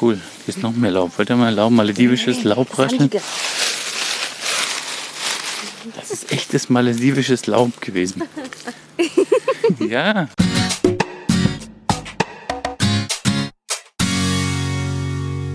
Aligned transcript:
Cool, 0.00 0.14
hier 0.44 0.54
ist 0.54 0.62
noch 0.62 0.76
mehr 0.76 0.92
Laub. 0.92 1.18
Wollt 1.18 1.28
ihr 1.28 1.34
mal 1.34 1.52
Laub, 1.52 1.72
maledivisches 1.72 2.44
Laub 2.44 2.78
rascheln? 2.78 3.10
Das 5.96 6.10
ist 6.12 6.30
echtes 6.30 6.68
maledivisches 6.68 7.46
Laub 7.46 7.80
gewesen. 7.80 8.22
ja. 9.88 10.28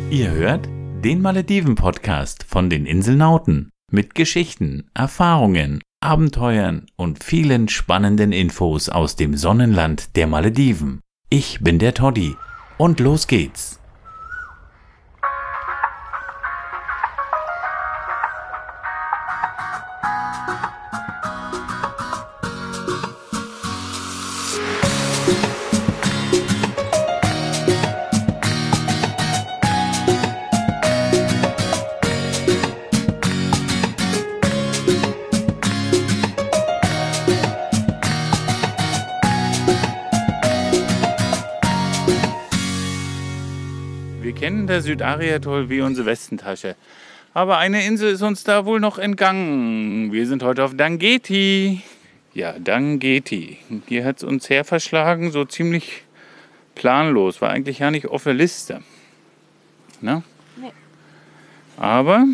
Ihr 0.09 0.31
hört 0.31 0.67
den 1.03 1.21
Malediven-Podcast 1.21 2.43
von 2.43 2.69
den 2.69 2.85
Inselnauten 2.85 3.69
mit 3.91 4.13
Geschichten, 4.13 4.89
Erfahrungen, 4.93 5.81
Abenteuern 6.01 6.87
und 6.97 7.23
vielen 7.23 7.69
spannenden 7.69 8.33
Infos 8.33 8.89
aus 8.89 9.15
dem 9.15 9.37
Sonnenland 9.37 10.17
der 10.17 10.27
Malediven. 10.27 10.99
Ich 11.29 11.61
bin 11.61 11.79
der 11.79 11.93
Toddy 11.93 12.35
und 12.77 12.99
los 12.99 13.27
geht's. 13.27 13.79
Der 44.73 44.81
Südariatoll 44.81 45.69
wie 45.69 45.81
unsere 45.81 46.07
Westentasche. 46.07 46.75
Aber 47.35 47.59
eine 47.59 47.85
Insel 47.85 48.11
ist 48.11 48.23
uns 48.23 48.43
da 48.43 48.65
wohl 48.65 48.79
noch 48.79 48.97
entgangen. 48.97 50.11
Wir 50.11 50.25
sind 50.25 50.41
heute 50.41 50.63
auf 50.63 50.75
Dangeti. 50.75 51.83
Ja, 52.33 52.57
Dangeti. 52.57 53.59
Hier 53.87 54.03
hat 54.03 54.17
es 54.17 54.23
uns 54.23 54.49
her 54.49 54.65
verschlagen, 54.65 55.31
so 55.31 55.45
ziemlich 55.45 56.01
planlos. 56.73 57.39
War 57.39 57.51
eigentlich 57.51 57.79
ja 57.79 57.91
nicht 57.91 58.07
auf 58.07 58.23
der 58.23 58.33
Liste. 58.33 58.81
Ne? 60.01 60.23
Nee. 60.55 60.71
Aber 61.77 62.25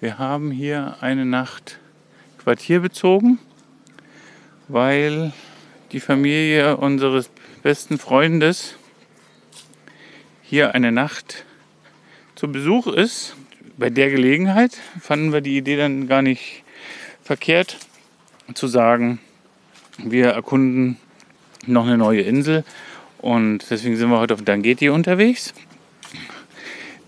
wir 0.00 0.18
haben 0.18 0.50
hier 0.50 0.96
eine 1.02 1.24
Nacht 1.24 1.78
Quartier 2.42 2.80
bezogen, 2.80 3.38
weil 4.66 5.32
die 5.92 6.00
Familie 6.00 6.78
unseres 6.78 7.30
besten 7.62 8.00
Freundes 8.00 8.74
hier 10.52 10.74
eine 10.74 10.92
Nacht 10.92 11.46
zu 12.34 12.52
Besuch 12.52 12.86
ist. 12.86 13.34
Bei 13.78 13.88
der 13.88 14.10
Gelegenheit 14.10 14.72
fanden 15.00 15.32
wir 15.32 15.40
die 15.40 15.56
Idee 15.56 15.78
dann 15.78 16.08
gar 16.08 16.20
nicht 16.20 16.62
verkehrt, 17.22 17.78
zu 18.52 18.66
sagen, 18.66 19.18
wir 19.96 20.26
erkunden 20.26 20.98
noch 21.66 21.86
eine 21.86 21.96
neue 21.96 22.20
Insel 22.20 22.64
und 23.16 23.60
deswegen 23.70 23.96
sind 23.96 24.10
wir 24.10 24.18
heute 24.18 24.34
auf 24.34 24.42
Dangeti 24.42 24.90
unterwegs. 24.90 25.54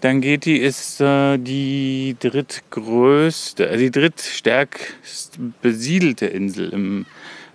Dangeti 0.00 0.56
ist 0.56 1.02
äh, 1.02 1.36
die 1.36 2.16
drittgrößte, 2.18 3.68
äh, 3.68 3.76
die 3.76 3.90
drittstärkst 3.90 5.38
besiedelte 5.60 6.24
Insel 6.24 6.70
im 6.70 7.04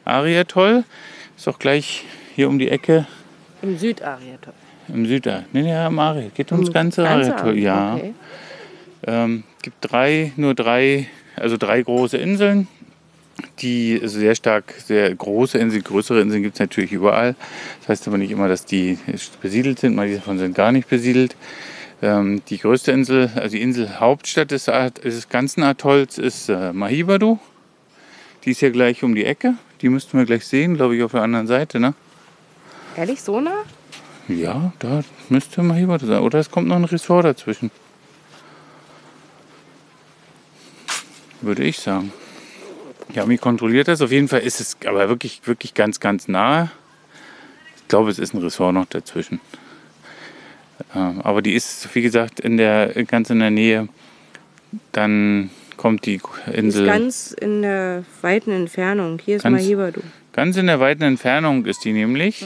Ariatoll. 0.06 0.84
Ist 1.36 1.48
auch 1.48 1.58
gleich 1.58 2.06
hier 2.36 2.48
um 2.48 2.60
die 2.60 2.70
Ecke 2.70 3.08
Im 3.64 3.76
Südariatoll. 3.76 4.54
Im 4.94 5.06
Süder. 5.06 5.46
Nee, 5.54 5.64
nee, 5.64 5.76
am 5.76 6.00
Ariatoll. 6.00 6.32
Geht 6.36 6.52
ums 6.52 6.72
ganze 6.72 7.04
Ganze 7.04 7.34
Ariatoll. 7.36 7.60
Ja. 7.60 7.96
Okay. 7.96 8.14
Ähm, 9.08 9.44
gibt 9.62 9.78
drei, 9.82 10.34
nur 10.36 10.56
drei, 10.56 11.08
also 11.36 11.58
drei 11.58 11.82
große 11.82 12.18
Inseln, 12.18 12.68
die 13.60 14.00
sehr 14.04 14.36
stark, 14.36 14.74
sehr 14.86 15.14
große 15.14 15.58
Inseln, 15.58 15.84
größere 15.84 16.22
Inseln 16.22 16.44
gibt 16.44 16.56
es 16.56 16.60
natürlich 16.60 16.92
überall. 16.92 17.36
Das 17.80 17.90
heißt 17.90 18.08
aber 18.08 18.18
nicht 18.18 18.32
immer, 18.32 18.48
dass 18.48 18.66
die 18.66 18.98
besiedelt 19.42 19.80
sind. 19.80 19.96
Manche 19.96 20.16
davon 20.16 20.38
sind 20.38 20.56
gar 20.56 20.72
nicht 20.72 20.90
besiedelt. 20.90 21.36
Ähm, 22.02 22.42
die 22.48 22.58
größte 22.58 22.92
Insel, 22.92 23.30
also 23.36 23.56
die 23.56 23.62
Inselhauptstadt 23.62 24.52
des, 24.52 24.66
des 24.66 25.30
ganzen 25.30 25.64
Atolls 25.64 26.18
ist 26.18 26.50
äh, 26.50 26.72
Mahibadu. 26.72 27.40
Die 28.46 28.52
ist 28.52 28.62
ja 28.62 28.70
gleich 28.70 29.04
um 29.04 29.16
die 29.16 29.26
Ecke. 29.26 29.56
Die 29.82 29.90
müssten 29.90 30.18
wir 30.18 30.26
gleich 30.26 30.46
sehen, 30.46 30.76
glaube 30.76 30.96
ich, 30.96 31.04
auf 31.04 31.12
der 31.12 31.22
anderen 31.22 31.48
Seite. 31.48 31.80
Ne? 31.80 31.94
Ehrlich, 32.96 33.22
so 33.22 33.40
nah? 33.40 33.64
Ja, 34.30 34.72
da 34.80 35.04
müsste 35.30 35.62
Mahibadu 35.64 36.06
sein. 36.06 36.20
Oder 36.20 36.40
es 36.40 36.50
kommt 36.52 36.68
noch 36.68 36.76
ein 36.76 36.86
Ressort 36.86 37.26
dazwischen. 37.26 37.72
Würde 41.42 41.64
ich 41.64 41.80
sagen. 41.80 42.12
Habe 43.18 43.28
mich 43.28 43.42
kontrolliert 43.42 43.88
das. 43.88 44.02
Auf 44.02 44.12
jeden 44.12 44.28
Fall 44.28 44.42
ist 44.42 44.62
es 44.62 44.78
aber 44.86 45.10
wirklich, 45.10 45.42
wirklich 45.46 45.74
ganz, 45.74 46.00
ganz 46.00 46.28
nahe. 46.28 46.70
Ich 47.78 47.88
glaube, 47.88 48.12
es 48.12 48.20
ist 48.20 48.34
ein 48.34 48.42
Ressort 48.42 48.74
noch 48.74 48.86
dazwischen. 48.86 49.42
Ähm, 50.96 51.22
Aber 51.24 51.42
die 51.42 51.54
ist, 51.54 51.94
wie 51.96 52.02
gesagt, 52.02 52.40
in 52.40 52.58
der, 52.58 52.94
ganz 53.06 53.30
in 53.32 53.40
der 53.40 53.50
Nähe. 53.52 53.90
Dann 54.92 55.50
kommt 55.76 56.06
die 56.06 56.22
Die 56.48 56.52
Insel. 56.56 56.84
ist 56.86 56.88
ganz 56.88 57.32
in 57.32 57.64
der 57.64 58.04
weiten 58.22 58.52
Entfernung. 58.52 59.20
Hier 59.26 59.38
ist 59.38 59.50
Mahibadu. 59.50 60.02
Ganz 60.34 60.58
in 60.58 60.68
der 60.68 60.80
weiten 60.80 61.04
Entfernung 61.04 61.66
ist 61.66 61.84
die 61.86 61.92
nämlich. 61.92 62.46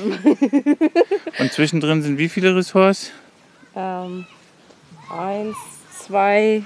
Und 1.39 1.51
zwischendrin 1.51 2.01
sind 2.01 2.17
wie 2.17 2.29
viele 2.29 2.55
Ressorts? 2.55 3.11
Ähm, 3.75 4.25
eins, 5.09 5.55
zwei, 5.99 6.63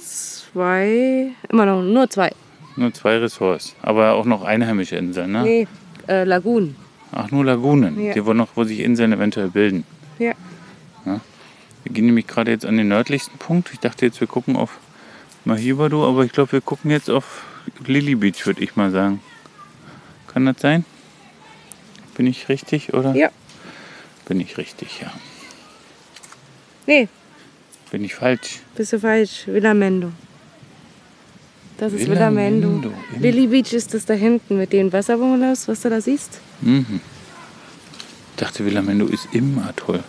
zwei, 0.00 1.30
immer 1.48 1.66
noch, 1.66 1.82
nur 1.82 2.08
zwei. 2.10 2.32
Nur 2.76 2.92
zwei 2.92 3.18
Ressorts. 3.18 3.74
Aber 3.82 4.12
auch 4.12 4.26
noch 4.26 4.44
einheimische 4.44 4.96
Inseln, 4.96 5.32
ne? 5.32 5.42
Nee, 5.42 5.68
äh, 6.08 6.24
Lagunen. 6.24 6.76
Ach, 7.12 7.30
nur 7.30 7.44
Lagunen. 7.44 8.02
Ja. 8.02 8.12
Die 8.12 8.26
wo 8.26 8.34
noch, 8.34 8.48
wo 8.54 8.64
sich 8.64 8.80
Inseln 8.80 9.12
eventuell 9.12 9.48
bilden. 9.48 9.84
Ja. 10.18 10.34
Wir 11.86 11.92
gehen 11.92 12.06
nämlich 12.06 12.26
gerade 12.26 12.50
jetzt 12.50 12.66
an 12.66 12.76
den 12.76 12.88
nördlichsten 12.88 13.38
Punkt. 13.38 13.70
Ich 13.72 13.78
dachte 13.78 14.04
jetzt, 14.04 14.18
wir 14.18 14.26
gucken 14.26 14.56
auf 14.56 14.80
Mahibadu, 15.44 16.04
aber 16.04 16.24
ich 16.24 16.32
glaube, 16.32 16.50
wir 16.50 16.60
gucken 16.60 16.90
jetzt 16.90 17.08
auf 17.08 17.44
Lily 17.86 18.16
Beach, 18.16 18.44
würde 18.44 18.60
ich 18.64 18.74
mal 18.74 18.90
sagen. 18.90 19.20
Kann 20.36 20.44
das 20.44 20.56
sein? 20.60 20.84
Bin 22.14 22.26
ich 22.26 22.50
richtig, 22.50 22.92
oder? 22.92 23.14
Ja. 23.14 23.30
Bin 24.28 24.38
ich 24.38 24.58
richtig, 24.58 25.00
ja. 25.00 25.10
Nee, 26.86 27.08
Bin 27.90 28.04
ich 28.04 28.14
falsch? 28.14 28.60
bist 28.74 28.92
du 28.92 29.00
falsch. 29.00 29.46
Villamendo. 29.46 30.12
Das 31.78 31.94
ist 31.94 32.06
Villamendo. 32.06 32.68
Villamendo. 32.68 32.92
Lily 33.18 33.46
Beach 33.46 33.72
ist 33.72 33.94
das 33.94 34.04
da 34.04 34.12
hinten 34.12 34.58
mit 34.58 34.74
den 34.74 34.92
Wasserbungalows, 34.92 35.68
was 35.68 35.80
du 35.80 35.88
da 35.88 36.02
siehst. 36.02 36.38
Mhm. 36.60 37.00
Ich 38.32 38.36
dachte, 38.36 38.62
Villamendo 38.66 39.06
ist 39.06 39.28
im 39.32 39.58
Atoll. 39.60 40.04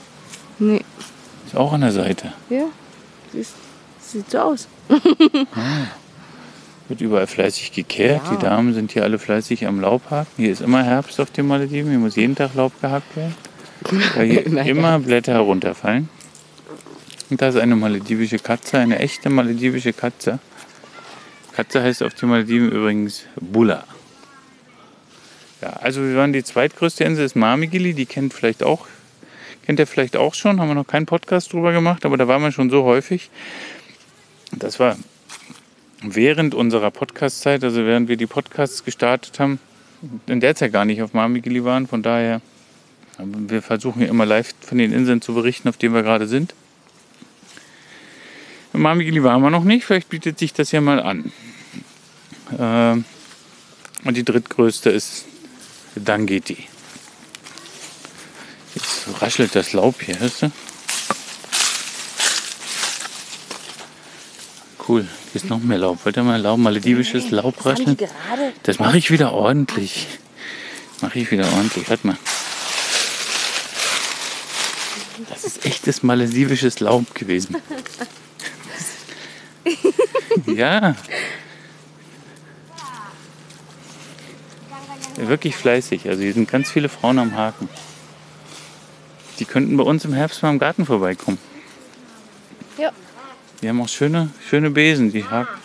Nee, 0.60 0.82
Ist 1.46 1.56
auch 1.56 1.72
an 1.72 1.80
der 1.80 1.94
Seite. 1.94 2.34
ja. 2.50 2.66
Siehst, 3.32 3.54
sieht 4.02 4.30
so 4.30 4.40
aus. 4.40 4.68
Wird 6.88 7.02
überall 7.02 7.28
fleißig 7.28 7.74
gekehrt. 7.74 8.22
Ja. 8.26 8.36
Die 8.36 8.42
Damen 8.42 8.74
sind 8.74 8.92
hier 8.92 9.04
alle 9.04 9.20
fleißig 9.20 9.68
am 9.68 9.82
Laubhaken. 9.82 10.32
Hier 10.38 10.52
ist 10.52 10.62
immer 10.62 10.84
Herbst 10.84 11.20
auf 11.20 11.32
den 11.32 11.48
Malediven. 11.48 11.90
Hier 11.90 12.00
muss 12.00 12.16
jeden 12.16 12.36
Tag 12.36 12.56
Laub 12.56 12.80
gehackt 12.82 13.16
werden. 13.16 13.36
Weil 14.16 14.28
hier 14.28 14.46
Immer 14.46 14.66
immer 14.66 15.00
Blätter 15.00 15.34
herunterfallen. 15.34 16.10
Und 17.30 17.42
da 17.42 17.50
ist 17.50 17.58
eine 17.58 17.76
maledivische 17.76 18.40
Katze, 18.40 18.78
eine 18.78 19.00
echte 19.00 19.30
maledivische 19.30 19.92
Katze. 19.92 20.40
Katze 21.54 21.82
heißt 21.82 22.04
auf 22.04 22.14
den 22.14 22.30
Malediven 22.30 22.72
übrigens 22.72 23.26
Bulla. 23.36 23.84
Ja, 25.62 25.72
also 25.74 26.02
wir 26.02 26.16
waren 26.16 26.32
die 26.32 26.44
zweitgrößte 26.44 27.04
Insel, 27.04 27.26
ist 27.26 27.36
Marmigili, 27.36 27.94
die 27.94 28.06
kennt 28.06 28.34
vielleicht 28.34 28.64
auch, 28.64 28.86
kennt 29.66 29.80
ihr 29.80 29.88
vielleicht 29.88 30.16
auch 30.16 30.36
schon, 30.36 30.62
haben 30.62 30.68
wir 30.68 30.76
noch 30.76 30.88
keinen 30.88 31.08
Podcast 31.08 31.52
drüber 31.52 31.74
gemacht, 31.74 32.06
aber 32.06 32.16
da 32.16 32.28
waren 32.28 32.44
wir 32.44 32.52
schon 32.52 32.70
so 32.70 32.84
häufig. 32.84 33.32
Das 34.52 34.80
war 34.80 34.96
während 36.02 36.54
unserer 36.54 36.92
Podcast-Zeit, 36.92 37.64
also 37.64 37.86
während 37.86 38.08
wir 38.08 38.18
die 38.18 38.28
Podcasts 38.28 38.84
gestartet 38.84 39.40
haben, 39.40 39.60
in 40.28 40.40
der 40.40 40.56
Zeit 40.56 40.74
gar 40.74 40.86
nicht 40.86 41.02
auf 41.02 41.14
Marmigili 41.14 41.64
waren. 41.64 41.88
Von 41.88 42.04
daher, 42.04 42.42
wir 43.18 43.62
versuchen 43.62 44.02
ja 44.02 44.08
immer 44.08 44.26
live 44.26 44.54
von 44.62 44.78
den 44.78 44.92
Inseln 44.92 45.22
zu 45.22 45.34
berichten, 45.34 45.70
auf 45.70 45.78
denen 45.78 45.96
wir 45.96 46.04
gerade 46.04 46.28
sind. 46.28 46.54
In 48.74 48.82
Marmigili 48.82 49.24
waren 49.24 49.42
wir 49.42 49.50
noch 49.50 49.64
nicht, 49.64 49.86
vielleicht 49.86 50.10
bietet 50.10 50.38
sich 50.38 50.54
das 50.54 50.72
ja 50.72 50.82
mal 50.82 51.02
an. 51.02 51.32
Ähm, 52.60 53.06
und 54.04 54.16
die 54.16 54.24
drittgrößte 54.24 54.90
ist 54.90 55.26
Dangeti. 55.96 56.68
Jetzt 58.76 59.08
raschelt 59.22 59.56
das 59.56 59.74
Laub 59.74 60.02
hier, 60.02 60.20
hörst 60.20 60.44
du? 60.44 60.52
Cool, 64.88 65.08
ist 65.38 65.50
noch 65.50 65.60
mehr 65.60 65.78
Laub. 65.78 66.04
Wollt 66.04 66.18
ihr 66.18 66.24
mal 66.24 66.42
Laub, 66.42 66.60
maledivisches 66.60 67.32
Laub 67.32 67.66
rascheln? 67.66 67.98
Das 68.64 68.80
mache 68.80 68.98
ich 68.98 69.12
wieder 69.12 69.34
ordentlich. 69.34 70.08
Mache 71.02 71.20
ich 71.20 71.32
wieder 71.32 71.46
ordentlich. 71.54 71.90
Warte 71.90 72.08
mal. 72.08 72.18
Das 75.30 75.44
ist 75.44 75.66
echtes 75.66 76.04
maledivisches 76.04 76.80
Laub 76.80 77.14
gewesen. 77.16 77.58
ja. 80.46 80.96
Wirklich 85.16 85.56
fleißig. 85.56 86.08
Also 86.08 86.22
hier 86.22 86.34
sind 86.34 86.50
ganz 86.50 86.70
viele 86.70 86.90
Frauen 86.90 87.20
am 87.20 87.36
Haken. 87.36 87.70
Die 89.40 89.46
könnten 89.46 89.78
bei 89.78 89.84
uns 89.84 90.06
im 90.06 90.14
Herbst 90.14 90.42
mal 90.42 90.50
im 90.50 90.60
Garten 90.60 90.86
vorbeikommen. 90.86 91.38
Ja. 92.78 92.92
Die 93.62 93.70
haben 93.70 93.82
auch 93.82 93.90
schöne, 93.90 94.30
schöne 94.48 94.70
Besen, 94.70 95.12
die 95.12 95.24
haken. 95.24 95.58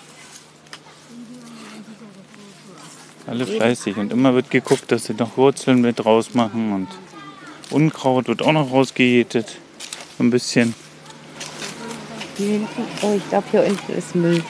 Alle 3.26 3.46
fleißig. 3.46 3.96
Und 3.96 4.12
immer 4.12 4.34
wird 4.34 4.50
geguckt, 4.50 4.90
dass 4.90 5.04
sie 5.04 5.14
noch 5.14 5.36
Wurzeln 5.36 5.80
mit 5.80 6.04
rausmachen 6.04 6.72
und 6.72 6.88
Unkraut 7.70 8.28
wird 8.28 8.42
auch 8.42 8.52
noch 8.52 8.70
rausgejätet. 8.70 9.56
So 10.18 10.24
ein 10.24 10.30
bisschen. 10.30 10.74
Oh, 13.02 13.14
ich 13.16 13.28
glaube, 13.28 13.46
hier 13.50 13.64
unten 13.64 13.92
ist 13.92 14.14
Müll. 14.14 14.42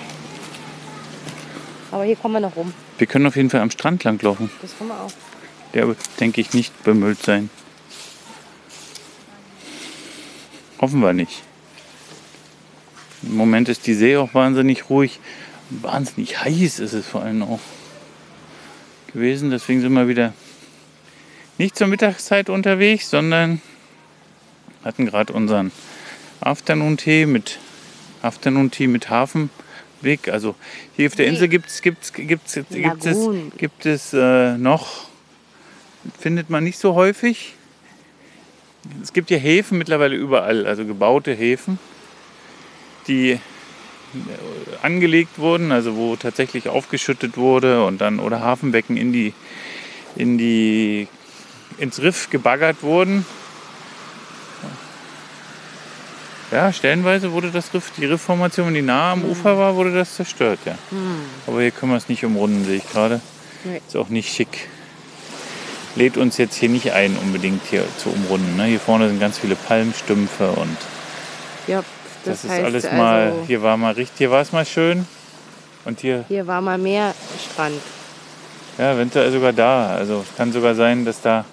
Aber 1.90 2.04
hier 2.04 2.16
kommen 2.16 2.34
wir 2.34 2.40
noch 2.40 2.56
rum. 2.56 2.72
Wir 2.98 3.06
können 3.06 3.26
auf 3.26 3.36
jeden 3.36 3.50
Fall 3.50 3.60
am 3.60 3.70
Strand 3.70 4.04
langlaufen. 4.04 4.50
Das 4.62 4.76
können 4.76 4.90
wir 4.90 5.00
auch. 5.00 5.12
Der 5.74 5.88
wird, 5.88 5.98
denke 6.20 6.40
ich, 6.40 6.52
nicht 6.52 6.82
bemüllt 6.84 7.22
sein. 7.22 7.50
Hoffen 10.80 11.00
wir 11.00 11.12
nicht. 11.12 11.42
Im 13.22 13.36
Moment 13.36 13.68
ist 13.68 13.86
die 13.86 13.94
See 13.94 14.16
auch 14.16 14.34
wahnsinnig 14.34 14.90
ruhig. 14.90 15.20
Wahnsinnig 15.70 16.42
heiß 16.42 16.80
ist 16.80 16.92
es 16.92 17.06
vor 17.06 17.22
allem 17.22 17.42
auch 17.42 17.60
gewesen. 19.12 19.50
Deswegen 19.50 19.80
sind 19.80 19.92
wir 19.92 20.08
wieder 20.08 20.32
nicht 21.58 21.76
zur 21.76 21.86
Mittagszeit 21.86 22.48
unterwegs, 22.48 23.10
sondern 23.10 23.60
hatten 24.84 25.06
gerade 25.06 25.32
unseren 25.32 25.70
Afternoon-Tee 26.40 27.26
mit 27.26 27.58
Afternoon-Tee 28.22 28.88
mit 28.88 29.10
Hafenweg. 29.10 30.28
Also 30.28 30.54
hier 30.96 31.06
auf 31.06 31.14
der 31.14 31.26
Insel 31.26 31.48
gibt 31.48 31.68
es 31.68 31.82
gibt's, 31.82 32.12
gibt's, 32.12 32.54
gibt's, 32.54 32.72
gibt 32.74 33.06
es, 33.06 33.28
gibt 33.56 33.86
es 33.86 34.12
äh, 34.12 34.58
noch, 34.58 35.06
findet 36.18 36.50
man 36.50 36.64
nicht 36.64 36.78
so 36.78 36.94
häufig. 36.94 37.54
Es 39.00 39.12
gibt 39.12 39.30
ja 39.30 39.38
Häfen 39.38 39.78
mittlerweile 39.78 40.16
überall, 40.16 40.66
also 40.66 40.84
gebaute 40.84 41.32
Häfen, 41.32 41.78
die 43.06 43.32
äh, 43.32 43.38
angelegt 44.82 45.38
wurden, 45.38 45.72
also 45.72 45.96
wo 45.96 46.16
tatsächlich 46.16 46.68
aufgeschüttet 46.68 47.36
wurde 47.36 47.84
und 47.84 48.00
dann 48.00 48.20
oder 48.20 48.40
Hafenbecken 48.40 48.96
in 48.96 49.12
die, 49.12 49.32
in 50.16 50.38
die 50.38 51.08
ins 51.78 52.00
Riff 52.00 52.30
gebaggert 52.30 52.82
wurden. 52.82 53.24
Ja, 56.50 56.70
stellenweise 56.70 57.32
wurde 57.32 57.50
das 57.50 57.72
Riff, 57.72 57.92
die 57.96 58.04
Riffformation, 58.04 58.66
wenn 58.66 58.74
die 58.74 58.82
nah 58.82 59.12
am 59.12 59.24
Ufer 59.24 59.56
war, 59.56 59.74
wurde 59.74 59.94
das 59.94 60.16
zerstört, 60.16 60.58
ja. 60.66 60.76
Aber 61.46 61.62
hier 61.62 61.70
können 61.70 61.92
wir 61.92 61.96
es 61.96 62.10
nicht 62.10 62.24
umrunden, 62.26 62.66
sehe 62.66 62.76
ich 62.76 62.90
gerade. 62.90 63.22
Nee. 63.64 63.80
Ist 63.86 63.96
auch 63.96 64.10
nicht 64.10 64.30
schick. 64.34 64.68
Lädt 65.96 66.18
uns 66.18 66.36
jetzt 66.36 66.56
hier 66.56 66.68
nicht 66.68 66.92
ein, 66.92 67.16
unbedingt 67.16 67.62
hier 67.70 67.84
zu 67.96 68.10
umrunden. 68.10 68.56
Ne? 68.56 68.64
Hier 68.64 68.80
vorne 68.80 69.08
sind 69.08 69.18
ganz 69.18 69.38
viele 69.38 69.56
Palmstümpfe 69.56 70.50
und 70.52 70.76
Ja, 71.66 71.82
das, 72.24 72.42
das, 72.42 72.44
ist 72.44 72.50
heißt 72.50 72.64
alles 72.64 72.84
also, 72.84 72.96
mal, 72.96 73.32
hier 73.46 73.62
war 73.62 73.76
mal 73.76 73.92
richtig, 73.94 74.18
hier 74.18 74.30
war 74.30 74.42
es 74.42 74.52
mal 74.52 74.64
schön. 74.64 75.06
Und 75.84 76.00
hier, 76.00 76.24
hier 76.28 76.46
war 76.46 76.60
mal 76.60 76.78
mehr 76.78 77.12
Strand. 77.52 77.74
ja, 78.78 78.94
eventuell 78.94 79.32
sogar 79.32 79.52
da. 79.52 79.96
Also 79.96 80.24
es 80.28 80.36
kann 80.36 80.52
sogar 80.52 80.74
sein, 80.74 81.04
dass 81.04 81.20
da 81.20 81.44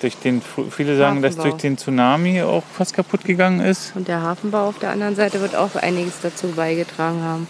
durch 0.00 0.16
den, 0.16 0.40
viele 0.70 0.96
sagen, 0.96 1.20
dass 1.20 1.36
durch 1.36 1.56
den 1.56 1.76
Tsunami 1.76 2.42
auch 2.42 2.62
was 2.78 2.92
kaputt 2.92 3.24
gegangen 3.24 3.60
ist. 3.60 3.94
Und 3.94 4.08
der 4.08 4.22
Hafenbau 4.22 4.68
auf 4.68 4.78
der 4.78 4.90
anderen 4.90 5.14
Seite 5.14 5.40
wird 5.40 5.54
auch 5.54 5.76
einiges 5.76 6.14
dazu 6.22 6.48
beigetragen 6.48 7.22
haben. 7.22 7.46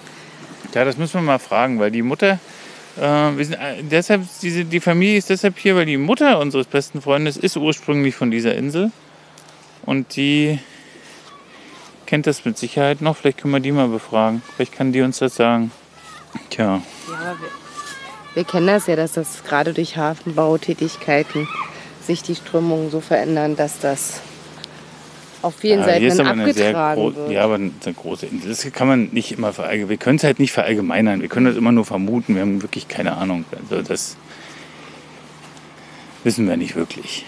Ja, 0.74 0.84
das 0.84 0.96
müssen 0.96 1.14
wir 1.14 1.22
mal 1.22 1.38
fragen, 1.38 1.78
weil 1.78 1.90
die 1.90 2.02
Mutter, 2.02 2.38
äh, 2.96 3.00
wir 3.00 3.44
sind, 3.44 3.54
äh, 3.54 3.82
deshalb, 3.82 4.22
diese, 4.42 4.64
die 4.64 4.80
Familie 4.80 5.18
ist 5.18 5.30
deshalb 5.30 5.58
hier, 5.58 5.76
weil 5.76 5.86
die 5.86 5.96
Mutter 5.96 6.38
unseres 6.38 6.66
besten 6.66 7.00
Freundes 7.00 7.36
ist 7.36 7.56
ursprünglich 7.56 8.14
von 8.14 8.30
dieser 8.30 8.54
Insel. 8.54 8.90
Und 9.86 10.16
die 10.16 10.58
kennt 12.10 12.26
das 12.26 12.44
mit 12.44 12.58
Sicherheit 12.58 13.00
noch. 13.00 13.16
Vielleicht 13.16 13.38
können 13.38 13.54
wir 13.54 13.60
die 13.60 13.70
mal 13.70 13.86
befragen. 13.86 14.42
Vielleicht 14.56 14.72
kann 14.72 14.90
die 14.92 15.00
uns 15.00 15.20
das 15.20 15.36
sagen. 15.36 15.70
Tja, 16.50 16.82
Ja, 17.08 17.14
aber 17.14 17.40
wir, 17.40 17.48
wir 18.34 18.44
kennen 18.44 18.66
das 18.66 18.88
ja, 18.88 18.96
dass 18.96 19.12
das 19.12 19.44
gerade 19.44 19.72
durch 19.72 19.96
Hafenbautätigkeiten 19.96 21.46
sich 22.04 22.24
die 22.24 22.34
Strömungen 22.34 22.90
so 22.90 23.00
verändern, 23.00 23.54
dass 23.54 23.78
das 23.78 24.22
auf 25.42 25.54
vielen 25.54 25.80
ja, 25.80 25.86
Seiten 25.86 26.18
dann 26.18 26.40
abgetragen 26.40 27.14
wird. 27.14 27.30
ja, 27.30 27.44
aber 27.44 27.54
eine 27.54 27.70
große 27.94 28.26
Insel. 28.26 28.50
Das 28.50 28.72
kann 28.72 28.88
man 28.88 29.10
nicht 29.12 29.30
immer 29.30 29.52
verallgemeinern. 29.52 29.90
Wir 29.90 29.96
können 29.96 30.16
es 30.16 30.24
halt 30.24 30.40
nicht 30.40 30.52
verallgemeinern. 30.52 31.20
Wir 31.22 31.28
können 31.28 31.46
das 31.46 31.56
immer 31.56 31.70
nur 31.70 31.84
vermuten. 31.84 32.34
Wir 32.34 32.42
haben 32.42 32.60
wirklich 32.60 32.88
keine 32.88 33.16
Ahnung. 33.16 33.44
Also 33.70 33.82
das 33.82 34.16
wissen 36.24 36.48
wir 36.48 36.56
nicht 36.56 36.74
wirklich. 36.74 37.24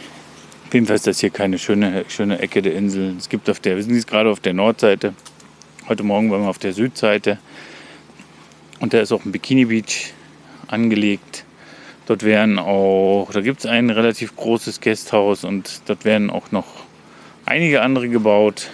Auf 0.73 0.75
jeden 0.75 0.87
Fall 0.87 0.97
ist 0.97 1.07
das 1.07 1.21
hier 1.21 1.29
keine 1.29 1.59
schöne, 1.59 2.07
schöne 2.09 2.39
Ecke 2.39 2.63
der 2.63 2.75
Insel. 2.75 3.15
Es 3.19 3.29
gibt 3.29 3.51
auf 3.51 3.61
der, 3.61 3.77
wir 3.77 3.83
sind 3.83 3.95
jetzt 3.95 4.07
gerade 4.07 4.31
auf 4.31 4.41
der 4.41 4.55
Nordseite. 4.55 5.13
Heute 5.87 6.03
Morgen 6.03 6.31
waren 6.31 6.41
wir 6.41 6.49
auf 6.49 6.59
der 6.59 6.73
Südseite. 6.73 7.37
Und 8.81 8.95
da 8.95 9.03
ist 9.03 9.13
auch 9.13 9.23
ein 9.27 9.33
Bikini 9.33 9.67
Beach 9.67 10.15
angelegt. 10.69 11.45
Dort 12.07 12.23
werden 12.23 12.59
auch, 12.59 13.29
da 13.35 13.43
gibt 13.43 13.59
es 13.59 13.67
ein 13.67 13.91
relativ 13.91 14.35
großes 14.35 14.81
Gasthaus 14.81 15.45
und 15.45 15.83
dort 15.91 16.07
werden 16.07 16.31
auch 16.31 16.53
noch 16.53 16.69
einige 17.45 17.83
andere 17.83 18.09
gebaut. 18.09 18.71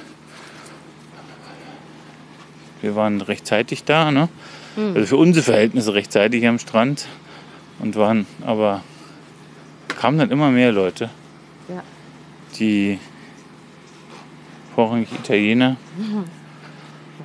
Wir 2.81 2.95
waren 2.95 3.21
rechtzeitig 3.21 3.83
da, 3.83 4.13
ne? 4.13 4.29
Also 4.95 5.05
für 5.05 5.17
unsere 5.17 5.45
Verhältnisse 5.45 5.95
rechtzeitig 5.95 6.47
am 6.47 6.61
Strand 6.61 7.09
und 7.81 7.97
waren 7.97 8.29
aber 8.47 8.85
kamen 9.89 10.19
dann 10.19 10.31
immer 10.31 10.53
mehr 10.53 10.71
Leute. 10.71 11.11
Die 12.59 12.99
vorrangig 14.75 15.09
Italiener. 15.13 15.77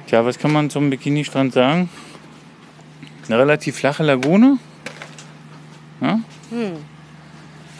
Tja, 0.07 0.25
was 0.25 0.39
kann 0.39 0.51
man 0.51 0.69
zum 0.69 0.89
Bikini-Strand 0.89 1.53
sagen? 1.53 1.89
Eine 3.27 3.39
relativ 3.39 3.75
flache 3.77 4.03
Lagune. 4.03 4.57
Ja? 6.01 6.19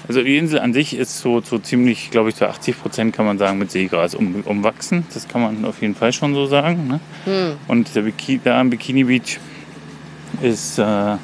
Also 0.08 0.22
die 0.22 0.38
Insel 0.38 0.60
an 0.60 0.74
sich 0.74 0.96
ist 0.96 1.20
so, 1.20 1.42
so 1.42 1.60
ziemlich, 1.60 2.12
glaube 2.12 2.30
ich, 2.30 2.36
zu 2.36 2.48
80 2.48 2.82
Prozent 2.82 3.16
kann 3.16 3.26
man 3.26 3.38
sagen, 3.38 3.58
mit 3.58 3.72
Seegras 3.72 4.16
um, 4.16 4.42
umwachsen. 4.46 5.06
Das 5.14 5.28
kann 5.28 5.42
man 5.42 5.66
auf 5.66 5.82
jeden 5.82 5.96
Fall 5.96 6.12
schon 6.12 6.34
so 6.34 6.46
sagen. 6.46 6.88
Ne? 6.88 7.00
Hm. 7.26 7.58
Und 7.68 7.96
der 7.96 8.02
Biki, 8.02 8.40
da 8.44 8.60
am 8.60 8.70
Bikini 8.70 9.06
Beach 9.06 9.40
ist 10.42 10.78
äh, 10.78 11.16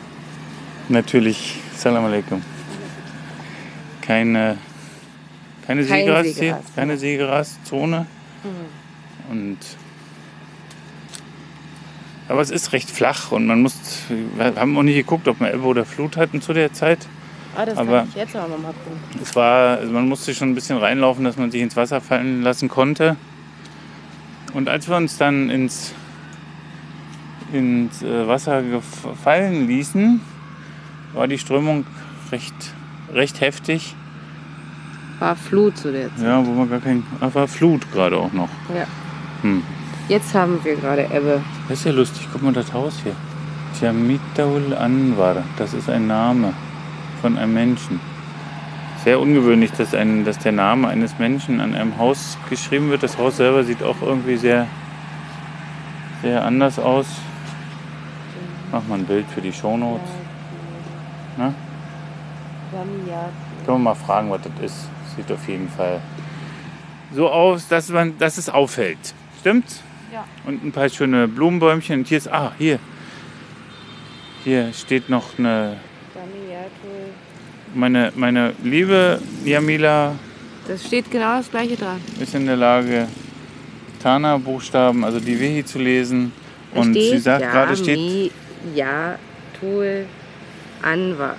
natürlich, 0.88 1.56
Salam 1.76 2.06
alaikum, 2.06 2.42
keine, 4.02 4.58
keine 5.70 5.86
Kein 5.86 6.00
Seegras, 6.06 6.26
hier, 6.26 6.60
keine. 6.76 6.98
Seegraszone. 6.98 8.08
Und 9.30 9.58
aber 12.28 12.42
es 12.42 12.50
ist 12.50 12.74
recht 12.74 12.90
flach 12.90 13.32
und 13.32 13.46
man 13.46 13.62
muss, 13.62 13.76
wir 14.36 14.54
haben 14.56 14.76
auch 14.78 14.82
nicht 14.84 14.96
geguckt, 14.96 15.28
ob 15.28 15.40
wir 15.40 15.54
Ebbe 15.54 15.64
oder 15.66 15.86
Flut 15.86 16.18
hatten 16.18 16.42
zu 16.42 16.54
der 16.54 16.74
Zeit. 16.74 17.00
Ah, 17.56 17.66
das 17.66 17.78
Aber- 17.78 18.00
kann 18.00 18.08
ich 18.10 18.16
jetzt 18.16 18.34
noch 18.34 18.48
mal 18.48 18.58
gucken. 18.58 19.00
Es 19.22 19.36
war, 19.36 19.78
also 19.78 19.92
man 19.94 20.08
musste 20.10 20.34
schon 20.34 20.50
ein 20.52 20.56
bisschen 20.56 20.78
reinlaufen, 20.78 21.24
dass 21.24 21.38
man 21.38 21.52
sich 21.52 21.62
ins 21.62 21.76
Wasser 21.76 22.02
fallen 22.02 22.42
lassen 22.42 22.68
konnte. 22.68 23.16
Und 24.54 24.70
als 24.70 24.88
wir 24.90 24.96
uns 24.98 25.18
dann 25.18 25.52
ins, 25.52 25.94
ins 27.54 28.02
äh, 28.02 28.28
Wasser 28.28 28.60
gef- 28.62 29.16
fallen 29.24 29.68
ließen, 29.68 30.20
war 31.14 31.28
die 31.28 31.38
Strömung 31.40 31.86
recht, 32.32 32.54
recht 33.14 33.42
heftig. 33.42 33.96
War 35.20 35.36
Flut 35.36 35.78
zu 35.78 35.92
der 35.92 36.16
Zeit. 36.16 36.26
Ja, 36.26 36.46
wo 36.46 36.52
man 36.52 36.70
gar 36.70 36.80
kein, 36.80 37.04
war 37.20 37.48
Flut 37.48 37.92
gerade 37.92 38.18
auch 38.18 38.32
noch. 38.32 38.50
Ja. 38.74 38.86
Hm. 39.42 39.64
Jetzt 40.08 40.34
haben 40.34 40.60
wir 40.64 40.76
gerade 40.76 41.04
Ebbe. 41.04 41.42
Das 41.68 41.80
ist 41.80 41.86
ja 41.86 41.92
lustig, 41.92 42.28
guck 42.32 42.42
mal 42.42 42.54
das 42.54 42.74
Haus 42.74 42.96
hier. 43.04 43.16
Jamitaul 43.80 44.74
Anwar, 44.74 45.44
das 45.58 45.74
ist 45.74 45.90
ein 45.90 46.08
Name 46.08 46.54
von 47.22 47.38
einem 47.38 47.54
Menschen. 47.54 48.00
Sehr 49.04 49.20
ungewöhnlich, 49.20 49.72
dass, 49.72 49.94
ein, 49.94 50.26
dass 50.26 50.40
der 50.40 50.52
Name 50.52 50.88
eines 50.88 51.20
Menschen 51.20 51.62
an 51.62 51.76
einem 51.76 51.98
Haus 51.98 52.38
geschrieben 52.50 52.90
wird. 52.90 53.04
Das 53.04 53.18
Haus 53.18 53.38
selber 53.38 53.64
sieht 53.64 53.84
auch 53.84 54.02
irgendwie 54.02 54.36
sehr, 54.36 54.68
sehr 56.22 56.44
anders 56.44 56.80
aus. 56.80 57.06
Mach 58.72 58.86
mal 58.88 59.00
ein 59.00 59.06
Bild 59.06 59.26
für 59.34 59.42
die 59.42 59.54
Shownotes. 59.54 60.10
Na? 61.38 61.54
Können 63.70 63.84
wir 63.84 63.94
mal 63.94 63.96
fragen, 63.96 64.32
was 64.32 64.42
das 64.42 64.72
ist. 64.72 64.90
Sieht 65.16 65.32
auf 65.32 65.48
jeden 65.48 65.70
Fall 65.70 66.02
so 67.14 67.30
aus, 67.30 67.68
dass, 67.68 67.90
man, 67.90 68.18
dass 68.18 68.40
es 68.40 68.50
auffällt. 68.50 68.98
Stimmt's? 69.40 69.84
Ja. 70.12 70.26
Und 70.44 70.64
ein 70.64 70.72
paar 70.72 70.90
schöne 70.90 71.28
Blumenbäumchen. 71.28 72.00
Und 72.00 72.08
hier 72.08 72.18
ist, 72.18 72.34
ah, 72.34 72.52
hier. 72.58 72.80
Hier 74.44 74.74
steht 74.74 75.08
noch 75.08 75.38
eine, 75.38 75.78
meine, 77.76 78.12
meine 78.16 78.54
liebe 78.64 79.22
Jamila 79.46 80.16
Das 80.68 80.88
steht 80.88 81.12
genau 81.12 81.38
das 81.38 81.52
gleiche 81.52 81.76
dran. 81.76 82.02
ist 82.20 82.34
in 82.34 82.48
der 82.48 82.56
Lage, 82.56 83.08
Tana-Buchstaben, 84.02 85.06
also 85.06 85.20
die 85.20 85.40
Wehi 85.40 85.64
zu 85.64 85.78
lesen. 85.78 86.32
Da 86.74 86.82
Und 86.82 86.94
steht, 86.96 87.12
sie 87.12 87.20
sagt 87.20 87.44
ja, 87.44 87.52
gerade, 87.52 87.78
steht, 87.78 87.98
Mi, 87.98 88.32
ja, 88.74 89.20
Tul, 89.60 90.08
Anwar. 90.82 91.36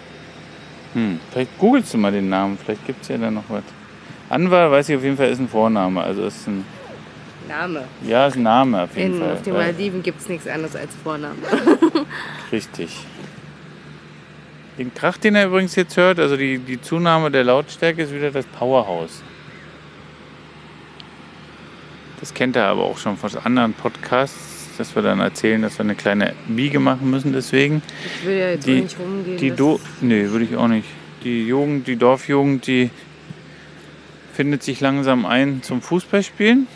Hm, 0.94 1.20
vielleicht 1.30 1.58
googelst 1.58 1.94
du 1.94 1.98
mal 1.98 2.12
den 2.12 2.28
Namen, 2.28 2.58
vielleicht 2.62 2.86
gibt 2.86 3.02
es 3.02 3.08
ja 3.08 3.18
da 3.18 3.30
noch 3.30 3.44
was. 3.48 3.62
Anwar, 4.28 4.70
weiß 4.70 4.88
ich 4.88 4.96
auf 4.96 5.02
jeden 5.02 5.16
Fall, 5.16 5.28
ist 5.28 5.40
ein 5.40 5.48
Vorname. 5.48 6.02
Also 6.02 6.22
ist 6.24 6.46
ein, 6.46 6.64
Name. 7.48 7.84
ja, 8.06 8.26
ist 8.26 8.36
ein 8.36 8.42
Name 8.44 8.82
auf 8.82 8.96
jeden 8.96 9.14
In, 9.14 9.20
Fall. 9.20 9.32
auf 9.32 9.42
den 9.42 9.54
Malediven 9.54 10.02
gibt 10.02 10.20
es 10.20 10.28
nichts 10.28 10.46
anderes 10.46 10.76
als 10.76 10.94
Vornamen. 11.02 11.42
Richtig. 12.52 12.96
Den 14.78 14.94
Krach, 14.94 15.18
den 15.18 15.34
er 15.34 15.46
übrigens 15.46 15.74
jetzt 15.76 15.96
hört, 15.96 16.18
also 16.18 16.36
die, 16.36 16.58
die 16.58 16.80
Zunahme 16.80 17.30
der 17.30 17.44
Lautstärke, 17.44 18.02
ist 18.02 18.14
wieder 18.14 18.30
das 18.30 18.46
Powerhouse. 18.46 19.22
Das 22.20 22.32
kennt 22.32 22.54
er 22.56 22.66
aber 22.66 22.84
auch 22.84 22.98
schon 22.98 23.16
von 23.16 23.30
anderen 23.44 23.72
Podcasts, 23.72 24.49
dass 24.80 24.94
wir 24.96 25.02
dann 25.02 25.20
erzählen, 25.20 25.60
dass 25.62 25.78
wir 25.78 25.84
eine 25.84 25.94
kleine 25.94 26.32
Biege 26.48 26.80
machen 26.80 27.10
müssen 27.10 27.32
deswegen. 27.32 27.82
Ich 28.20 28.26
will 28.26 28.36
ja 28.38 28.50
jetzt 28.50 28.66
Die- 28.66 28.80
nicht 28.80 28.96
rumgehen. 28.98 29.36
Die 29.36 29.50
Do 29.50 29.78
nee, 30.00 30.28
würde 30.30 30.46
ich 30.46 30.56
auch 30.56 30.68
nicht. 30.68 30.88
Die 31.22 31.46
Jugend, 31.46 31.86
die 31.86 31.96
Dorfjugend, 31.96 32.66
die 32.66 32.88
findet 34.32 34.62
sich 34.62 34.80
langsam 34.80 35.26
ein 35.26 35.62
zum 35.62 35.82
Fußballspielen. 35.82 36.66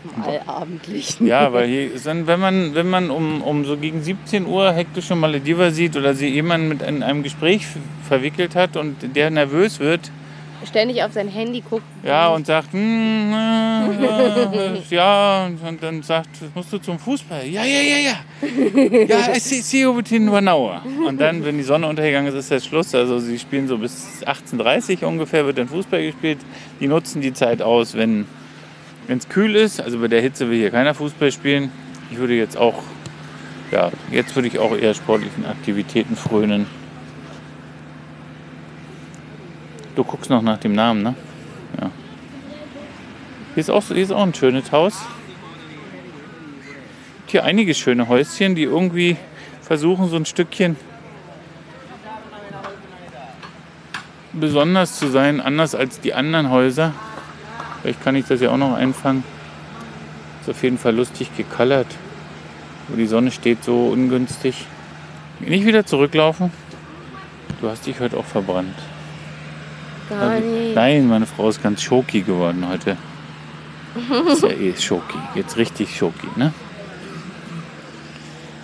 zum 0.00 0.22
Allabendlichen. 0.22 1.26
Ja, 1.26 1.52
weil 1.52 1.66
hier 1.66 1.92
ist 1.92 2.06
dann, 2.06 2.28
wenn 2.28 2.38
man, 2.38 2.74
wenn 2.76 2.88
man 2.88 3.10
um, 3.10 3.42
um 3.42 3.64
so 3.64 3.76
gegen 3.76 4.00
17 4.00 4.46
Uhr 4.46 4.72
hektische 4.72 5.16
Malediver 5.16 5.72
sieht 5.72 5.96
oder 5.96 6.14
sie 6.14 6.28
jemanden 6.28 6.68
mit 6.68 6.82
in 6.82 7.02
einem 7.02 7.24
Gespräch 7.24 7.66
verwickelt 8.06 8.54
hat 8.54 8.76
und 8.76 8.94
der 9.16 9.30
nervös 9.30 9.80
wird, 9.80 10.12
Ständig 10.66 11.02
auf 11.02 11.12
sein 11.12 11.28
Handy 11.28 11.62
guckt. 11.68 11.84
ja, 12.02 12.28
und 12.28 12.46
sagt, 12.46 12.74
äh, 12.74 12.78
äh, 12.78 14.80
ja, 14.90 15.46
und 15.46 15.82
dann 15.82 16.02
sagt, 16.02 16.28
musst 16.54 16.72
du 16.72 16.78
zum 16.78 16.98
Fußball? 16.98 17.46
Ja, 17.46 17.64
ja, 17.64 17.80
ja, 17.80 17.96
ja. 17.96 18.14
Ja, 19.08 19.32
ich 19.34 19.42
sehe 19.42 19.62
see 19.62 19.82
you 19.82 19.94
between 19.94 20.28
one 20.28 20.52
hour. 20.52 20.82
Und 21.06 21.20
dann, 21.20 21.44
wenn 21.44 21.56
die 21.56 21.62
Sonne 21.62 21.86
untergegangen 21.86 22.32
ist, 22.32 22.38
ist 22.38 22.50
das 22.50 22.66
Schluss. 22.66 22.94
Also 22.94 23.18
sie 23.18 23.38
spielen 23.38 23.68
so 23.68 23.78
bis 23.78 24.22
18.30 24.24 25.02
Uhr 25.02 25.08
ungefähr, 25.08 25.46
wird 25.46 25.58
dann 25.58 25.68
Fußball 25.68 26.02
gespielt. 26.02 26.38
Die 26.80 26.88
nutzen 26.88 27.20
die 27.20 27.32
Zeit 27.32 27.62
aus, 27.62 27.94
wenn 27.94 28.26
es 29.08 29.28
kühl 29.28 29.56
ist. 29.56 29.80
Also 29.80 29.98
bei 30.00 30.08
der 30.08 30.20
Hitze 30.20 30.50
will 30.50 30.58
hier 30.58 30.70
keiner 30.70 30.94
Fußball 30.94 31.32
spielen. 31.32 31.72
Ich 32.10 32.18
würde 32.18 32.34
jetzt 32.34 32.56
auch, 32.56 32.82
ja, 33.70 33.90
jetzt 34.10 34.34
würde 34.34 34.48
ich 34.48 34.58
auch 34.58 34.76
eher 34.76 34.94
sportlichen 34.94 35.46
Aktivitäten 35.46 36.16
frönen. 36.16 36.66
Du 39.98 40.04
guckst 40.04 40.30
noch 40.30 40.42
nach 40.42 40.58
dem 40.58 40.74
Namen, 40.74 41.02
ne? 41.02 41.16
Ja. 41.80 41.90
Hier 43.54 43.60
ist 43.60 43.68
auch, 43.68 43.82
hier 43.82 43.96
ist 43.96 44.12
auch 44.12 44.22
ein 44.22 44.32
schönes 44.32 44.70
Haus. 44.70 44.94
Hier 47.26 47.42
einige 47.42 47.74
schöne 47.74 48.06
Häuschen, 48.06 48.54
die 48.54 48.62
irgendwie 48.62 49.16
versuchen, 49.60 50.08
so 50.08 50.14
ein 50.14 50.24
Stückchen 50.24 50.76
besonders 54.32 55.00
zu 55.00 55.08
sein, 55.08 55.40
anders 55.40 55.74
als 55.74 55.98
die 55.98 56.14
anderen 56.14 56.48
Häuser. 56.48 56.94
Vielleicht 57.82 58.00
kann 58.04 58.14
ich 58.14 58.26
das 58.26 58.40
ja 58.40 58.50
auch 58.50 58.56
noch 58.56 58.74
einfangen. 58.74 59.24
Ist 60.42 60.48
auf 60.48 60.62
jeden 60.62 60.78
Fall 60.78 60.94
lustig 60.94 61.36
gecolored. 61.36 61.88
Wo 62.86 62.96
die 62.96 63.08
Sonne 63.08 63.32
steht 63.32 63.64
so 63.64 63.88
ungünstig. 63.88 64.64
Nicht 65.40 65.66
wieder 65.66 65.84
zurücklaufen. 65.84 66.52
Du 67.60 67.68
hast 67.68 67.84
dich 67.84 67.98
heute 67.98 68.16
auch 68.16 68.26
verbrannt. 68.26 68.76
Gar 70.08 70.20
Also, 70.22 70.46
nicht. 70.48 70.74
nein, 70.74 71.06
meine 71.08 71.26
Frau 71.26 71.48
ist 71.48 71.62
ganz 71.62 71.82
schoki 71.82 72.22
geworden 72.22 72.66
heute. 72.68 72.96
Ist 74.30 74.42
ja 74.42 74.50
eh 74.50 74.74
schoki. 74.76 75.18
Jetzt 75.34 75.56
richtig 75.56 75.96
schoki, 75.96 76.28
ne? 76.36 76.52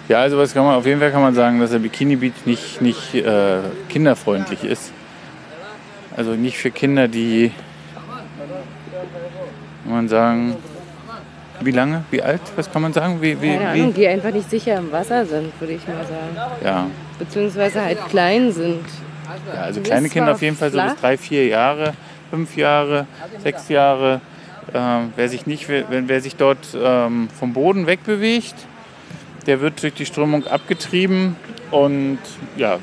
Ja, 0.09 0.19
also 0.21 0.37
was 0.39 0.53
kann 0.53 0.65
man, 0.65 0.75
auf 0.75 0.85
jeden 0.87 1.01
Fall 1.01 1.11
kann 1.11 1.23
man 1.23 1.35
sagen, 1.35 1.61
dass 1.61 1.71
der 1.71 1.79
Bikini 1.79 2.17
Beach 2.17 2.33
nicht, 2.45 2.83
nicht 2.83 3.15
äh, 3.15 3.59
kinderfreundlich 3.89 4.63
ist. 4.63 4.93
Also 6.17 6.33
nicht 6.33 6.59
für 6.59 6.71
Kinder, 6.71 7.09
die, 7.09 7.51
kann 9.85 9.93
man 9.95 10.09
sagen, 10.09 10.57
wie 11.61 11.71
lange, 11.71 12.05
wie 12.11 12.23
alt, 12.23 12.41
was 12.57 12.71
kann 12.71 12.83
man 12.83 12.93
sagen? 12.93 13.21
Wie, 13.23 13.41
wie, 13.41 13.57
Keine 13.57 13.75
wie? 13.75 13.81
Ahnung, 13.81 13.95
die 13.95 14.07
einfach 14.07 14.31
nicht 14.31 14.51
sicher 14.51 14.77
im 14.77 14.93
Wasser 14.93 15.25
sind, 15.25 15.59
würde 15.59 15.73
ich 15.73 15.87
mal 15.89 16.05
sagen. 16.05 16.37
Ja, 16.63 16.87
Beziehungsweise 17.19 17.81
halt 17.83 17.99
klein 18.09 18.53
sind. 18.53 18.85
Ja, 19.55 19.63
also 19.63 19.81
kleine 19.81 20.09
Kinder 20.09 20.33
auf 20.33 20.43
jeden 20.43 20.57
Fall 20.57 20.71
so 20.71 20.81
bis 20.81 20.97
drei, 20.97 21.17
vier 21.17 21.47
Jahre, 21.47 21.95
fünf 22.31 22.57
Jahre, 22.57 23.07
sechs 23.43 23.69
Jahre. 23.69 24.21
Ähm, 24.73 25.13
wer 25.17 25.29
sich 25.29 25.47
nicht, 25.47 25.69
wenn 25.69 26.09
wer 26.09 26.21
sich 26.21 26.37
dort 26.37 26.67
ähm, 26.75 27.29
vom 27.39 27.53
Boden 27.53 27.87
wegbewegt, 27.87 28.55
der 29.47 29.61
wird 29.61 29.83
durch 29.83 29.95
die 29.95 30.07
Strömung 30.07 30.47
abgetrieben 30.47 31.37
und 31.71 32.19
ja. 32.57 32.79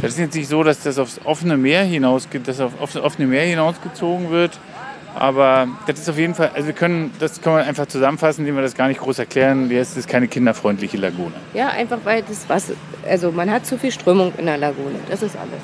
Das 0.00 0.12
ist 0.12 0.18
jetzt 0.18 0.34
nicht 0.34 0.48
so, 0.48 0.62
dass 0.62 0.82
das 0.82 0.98
aufs 0.98 1.20
offene 1.24 1.56
Meer 1.56 1.82
hinaus, 1.82 2.28
dass 2.44 2.60
auf, 2.60 2.80
aufs 2.80 2.96
offene 2.96 3.26
Meer 3.26 3.44
hinausgezogen 3.44 4.30
wird. 4.30 4.58
Aber 5.16 5.66
das 5.86 5.98
ist 5.98 6.10
auf 6.10 6.18
jeden 6.18 6.34
Fall, 6.34 6.50
also 6.52 6.66
wir 6.66 6.74
können, 6.74 7.10
das 7.18 7.40
kann 7.40 7.54
man 7.54 7.64
einfach 7.64 7.86
zusammenfassen, 7.86 8.42
indem 8.42 8.56
wir 8.56 8.62
das 8.62 8.74
gar 8.74 8.86
nicht 8.86 9.00
groß 9.00 9.18
erklären. 9.18 9.70
Es 9.70 9.96
ist 9.96 10.08
keine 10.08 10.28
kinderfreundliche 10.28 10.98
Lagune. 10.98 11.32
Ja, 11.54 11.68
einfach 11.68 12.00
weil 12.04 12.22
das 12.22 12.46
Wasser, 12.50 12.74
also 13.08 13.32
man 13.32 13.50
hat 13.50 13.64
zu 13.64 13.78
viel 13.78 13.90
Strömung 13.90 14.34
in 14.36 14.44
der 14.44 14.58
Lagune. 14.58 14.98
Das 15.08 15.22
ist 15.22 15.34
alles. 15.34 15.62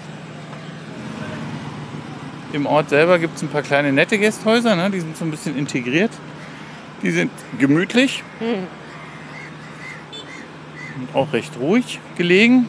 Im 2.55 2.65
Ort 2.65 2.89
selber 2.89 3.19
gibt 3.19 3.37
es 3.37 3.43
ein 3.43 3.49
paar 3.49 3.61
kleine 3.61 3.93
nette 3.93 4.17
Gästhäuser, 4.17 4.75
ne? 4.75 4.91
die 4.91 5.01
sind 5.01 5.19
so 5.19 5.27
ein 5.27 5.31
bisschen 5.31 5.55
integriert. 5.59 6.13
Die 7.03 7.11
sind 7.11 7.31
gemütlich. 7.59 8.25
Und 10.97 11.15
auch 11.15 11.31
recht 11.35 11.59
ruhig 11.61 12.01
gelegen. 12.17 12.69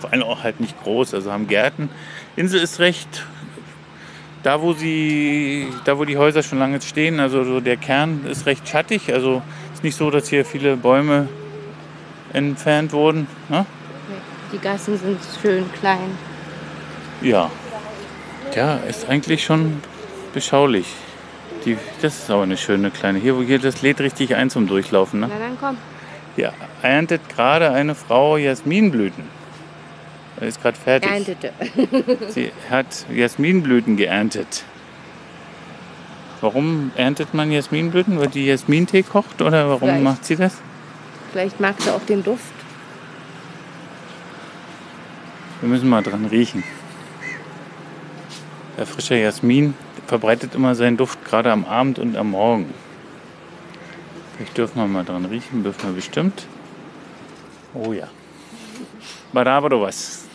Vor 0.00 0.12
allem 0.12 0.24
auch 0.24 0.42
halt 0.42 0.60
nicht 0.60 0.78
groß, 0.82 1.14
also 1.14 1.32
haben 1.32 1.46
Gärten. 1.46 1.88
Insel 2.36 2.60
ist 2.60 2.80
recht, 2.80 3.24
da 4.42 4.60
wo, 4.62 4.72
sie, 4.72 5.68
da 5.84 5.98
wo 5.98 6.04
die 6.04 6.16
Häuser 6.16 6.42
schon 6.42 6.58
lange 6.58 6.80
stehen, 6.80 7.20
also 7.20 7.44
so 7.44 7.60
der 7.60 7.76
Kern 7.76 8.24
ist 8.26 8.46
recht 8.46 8.68
schattig. 8.68 9.12
Also 9.12 9.42
ist 9.74 9.84
nicht 9.84 9.96
so, 9.96 10.10
dass 10.10 10.28
hier 10.28 10.44
viele 10.44 10.76
Bäume 10.76 11.28
entfernt 12.32 12.92
wurden. 12.92 13.26
Ne? 13.48 13.66
Die 14.52 14.58
Gassen 14.58 14.98
sind 14.98 15.18
schön 15.42 15.64
klein. 15.78 16.16
Ja. 17.20 17.50
Ja, 18.54 18.76
ist 18.76 19.08
eigentlich 19.08 19.44
schon 19.44 19.82
beschaulich. 20.32 20.86
Die, 21.64 21.76
das 22.00 22.18
ist 22.18 22.30
aber 22.30 22.44
eine 22.44 22.56
schöne 22.56 22.90
kleine. 22.90 23.18
Hier, 23.18 23.36
wo 23.36 23.42
hier 23.42 23.58
das 23.58 23.82
lädt 23.82 24.00
richtig 24.00 24.34
ein 24.34 24.50
zum 24.50 24.66
Durchlaufen. 24.66 25.20
Ne? 25.20 25.28
Na 25.30 25.38
dann 25.38 25.58
komm. 25.60 25.76
Hier 26.36 26.52
erntet 26.82 27.28
gerade 27.28 27.72
eine 27.72 27.94
Frau 27.94 28.36
Jasminblüten. 28.36 29.24
Er 30.40 30.46
ist 30.46 30.62
gerade 30.62 30.78
fertig. 30.78 31.10
Erntete. 31.10 31.52
Sie 32.28 32.52
hat 32.70 33.06
Jasminblüten 33.12 33.96
geerntet. 33.96 34.64
Warum 36.40 36.92
erntet 36.94 37.34
man 37.34 37.50
Jasminblüten? 37.50 38.20
Weil 38.20 38.28
die 38.28 38.46
Jasmintee 38.46 39.02
kocht 39.02 39.42
oder 39.42 39.68
warum 39.68 39.88
Vielleicht. 39.88 40.04
macht 40.04 40.24
sie 40.24 40.36
das? 40.36 40.56
Vielleicht 41.32 41.58
mag 41.58 41.80
sie 41.80 41.90
auch 41.90 42.04
den 42.04 42.22
Duft. 42.22 42.52
Wir 45.60 45.68
müssen 45.68 45.88
mal 45.88 46.02
dran 46.02 46.26
riechen. 46.26 46.62
Der 48.76 48.86
frische 48.86 49.16
Jasmin 49.16 49.74
verbreitet 50.06 50.54
immer 50.54 50.76
seinen 50.76 50.96
Duft 50.96 51.24
gerade 51.24 51.50
am 51.50 51.64
Abend 51.64 51.98
und 51.98 52.16
am 52.16 52.30
Morgen. 52.30 52.72
Vielleicht 54.36 54.56
dürfen 54.56 54.78
wir 54.78 54.86
mal 54.86 55.04
dran 55.04 55.24
riechen, 55.24 55.64
dürfen 55.64 55.88
wir 55.88 55.94
bestimmt. 55.96 56.46
Oh 57.74 57.92
ja. 57.92 58.06
Barabro 59.32 59.82
was. 59.82 60.27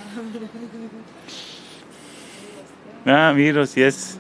Ja, 3.06 3.36
Virus, 3.36 3.76
yes. 3.76 4.18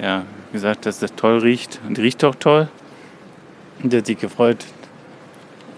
Ja, 0.00 0.24
gesagt, 0.52 0.86
dass 0.86 0.98
das 0.98 1.14
toll 1.14 1.38
riecht. 1.38 1.80
Und 1.86 1.98
riecht 1.98 2.22
auch 2.24 2.34
toll. 2.34 2.68
Und 3.82 3.92
der 3.92 4.00
hat 4.00 4.06
sich 4.06 4.18
gefreut 4.18 4.64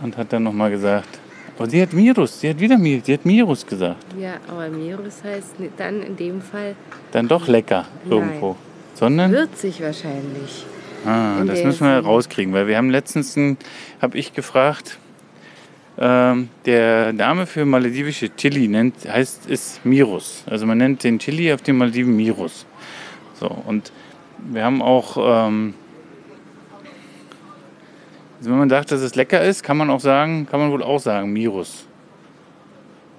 und 0.02 0.16
hat 0.16 0.32
dann 0.32 0.44
nochmal 0.44 0.70
gesagt, 0.70 1.18
aber 1.58 1.68
sie 1.68 1.82
hat 1.82 1.94
Virus, 1.94 2.40
sie 2.40 2.50
hat 2.50 2.60
wieder 2.60 2.80
Virus, 2.80 3.06
sie 3.06 3.14
hat 3.14 3.24
Virus 3.24 3.66
gesagt. 3.66 4.04
Ja, 4.18 4.34
aber 4.46 4.68
Mirus 4.68 5.24
heißt 5.24 5.56
dann 5.76 6.02
in 6.02 6.16
dem 6.16 6.40
Fall 6.40 6.76
Dann 7.10 7.26
doch 7.26 7.48
lecker 7.48 7.84
irgendwo. 8.08 8.56
Sondern, 8.94 9.32
würzig 9.32 9.80
wahrscheinlich. 9.82 10.64
ah, 11.04 11.38
in 11.40 11.46
das 11.48 11.64
müssen 11.64 11.86
wir 11.86 11.98
rauskriegen, 11.98 12.52
weil 12.52 12.68
wir 12.68 12.76
haben 12.76 12.90
letztens, 12.90 13.36
habe 14.00 14.16
ich 14.16 14.32
gefragt, 14.32 14.98
ähm, 16.00 16.48
der 16.64 17.12
Name 17.12 17.46
für 17.46 17.64
maledivische 17.64 18.34
Chili 18.36 18.68
nennt, 18.68 18.94
heißt, 19.08 19.46
ist 19.46 19.84
Mirus. 19.84 20.44
Also 20.46 20.64
man 20.64 20.78
nennt 20.78 21.02
den 21.02 21.18
Chili 21.18 21.52
auf 21.52 21.62
den 21.62 21.76
Malediven 21.76 22.16
Mirus. 22.16 22.66
So, 23.34 23.48
und 23.48 23.90
wir 24.38 24.64
haben 24.64 24.80
auch, 24.80 25.16
ähm, 25.16 25.74
also 28.38 28.50
wenn 28.50 28.58
man 28.58 28.70
sagt, 28.70 28.92
dass 28.92 29.00
es 29.00 29.16
lecker 29.16 29.42
ist, 29.42 29.64
kann 29.64 29.76
man 29.76 29.90
auch 29.90 30.00
sagen, 30.00 30.46
kann 30.48 30.60
man 30.60 30.70
wohl 30.70 30.84
auch 30.84 31.00
sagen, 31.00 31.32
Mirus. 31.32 31.87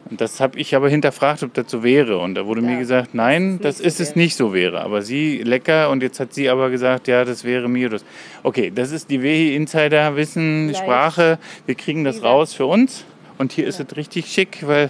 Und 0.10 0.20
das 0.22 0.40
habe 0.40 0.58
ich 0.60 0.76
aber 0.76 0.90
hinterfragt, 0.90 1.44
ob 1.44 1.54
das 1.54 1.70
so 1.70 1.84
wäre. 1.84 2.18
Und 2.18 2.34
da 2.36 2.46
wurde 2.48 2.62
Ja, 2.62 2.68
mir 2.68 2.78
gesagt, 2.80 3.14
nein, 3.14 3.60
das 3.62 3.80
ist 3.80 3.98
so 3.98 4.04
es 4.04 4.10
wäre. 4.10 4.20
nicht 4.20 4.36
so 4.36 4.54
wäre. 4.54 4.82
Aber 4.82 5.02
sie 5.04 5.44
lecker 5.44 5.90
und 5.92 6.02
jetzt 6.02 6.20
hat 6.20 6.34
sie 6.34 6.50
aber 6.50 6.70
gesagt, 6.72 7.08
ja, 7.08 7.26
das 7.26 7.44
wäre 7.44 7.70
Miodus. 7.70 8.04
Okay, 8.44 8.72
das 8.74 8.92
ist 8.92 9.10
die 9.12 9.22
Wehi 9.22 9.56
Insider 9.56 10.16
Wissen. 10.16 10.74
Sprache. 10.76 11.38
Wir 11.68 11.76
kriegen 11.76 12.04
das 12.04 12.24
raus 12.24 12.54
für 12.54 12.66
uns. 12.66 13.06
Und 13.38 13.52
hier 13.52 13.68
ist 13.68 13.80
es 13.80 13.96
richtig 13.96 14.26
schick, 14.28 14.66
weil 14.68 14.90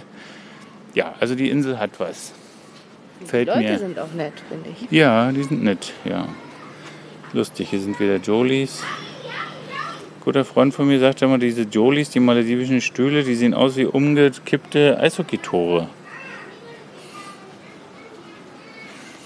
ja, 0.94 1.14
also 1.20 1.34
die 1.34 1.50
Insel 1.50 1.78
hat 1.78 2.00
was. 2.00 2.32
Die 3.20 3.26
Fällt 3.26 3.48
Leute 3.48 3.60
mir. 3.60 3.78
sind 3.78 3.98
auch 3.98 4.12
nett, 4.14 4.32
finde 4.48 4.70
ich. 4.70 4.90
Ja, 4.90 5.30
die 5.30 5.42
sind 5.42 5.62
nett, 5.62 5.92
ja. 6.04 6.26
Lustig, 7.32 7.68
hier 7.68 7.78
sind 7.80 8.00
wieder 8.00 8.16
Jolies. 8.16 8.82
Guter 10.22 10.44
Freund 10.44 10.74
von 10.74 10.86
mir 10.86 11.00
sagt 11.00 11.22
immer, 11.22 11.38
diese 11.38 11.62
Jolies, 11.62 12.10
die 12.10 12.20
maledivischen 12.20 12.82
Stühle, 12.82 13.24
die 13.24 13.34
sehen 13.34 13.54
aus 13.54 13.76
wie 13.76 13.86
umgekippte 13.86 14.98
Eishockeytore. 15.00 15.88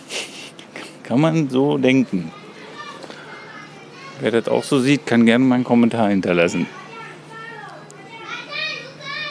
Kann 1.03 1.21
man 1.21 1.51
so 1.51 1.79
denken. 1.79 2.31
Wer 4.21 4.31
das 4.31 4.47
auch 4.47 4.63
so 4.63 4.79
sieht, 4.79 5.05
kann 5.05 5.27
gerne 5.27 5.45
mal 5.45 5.57
einen 5.57 5.65
Kommentar 5.65 6.11
hinterlassen. 6.11 6.69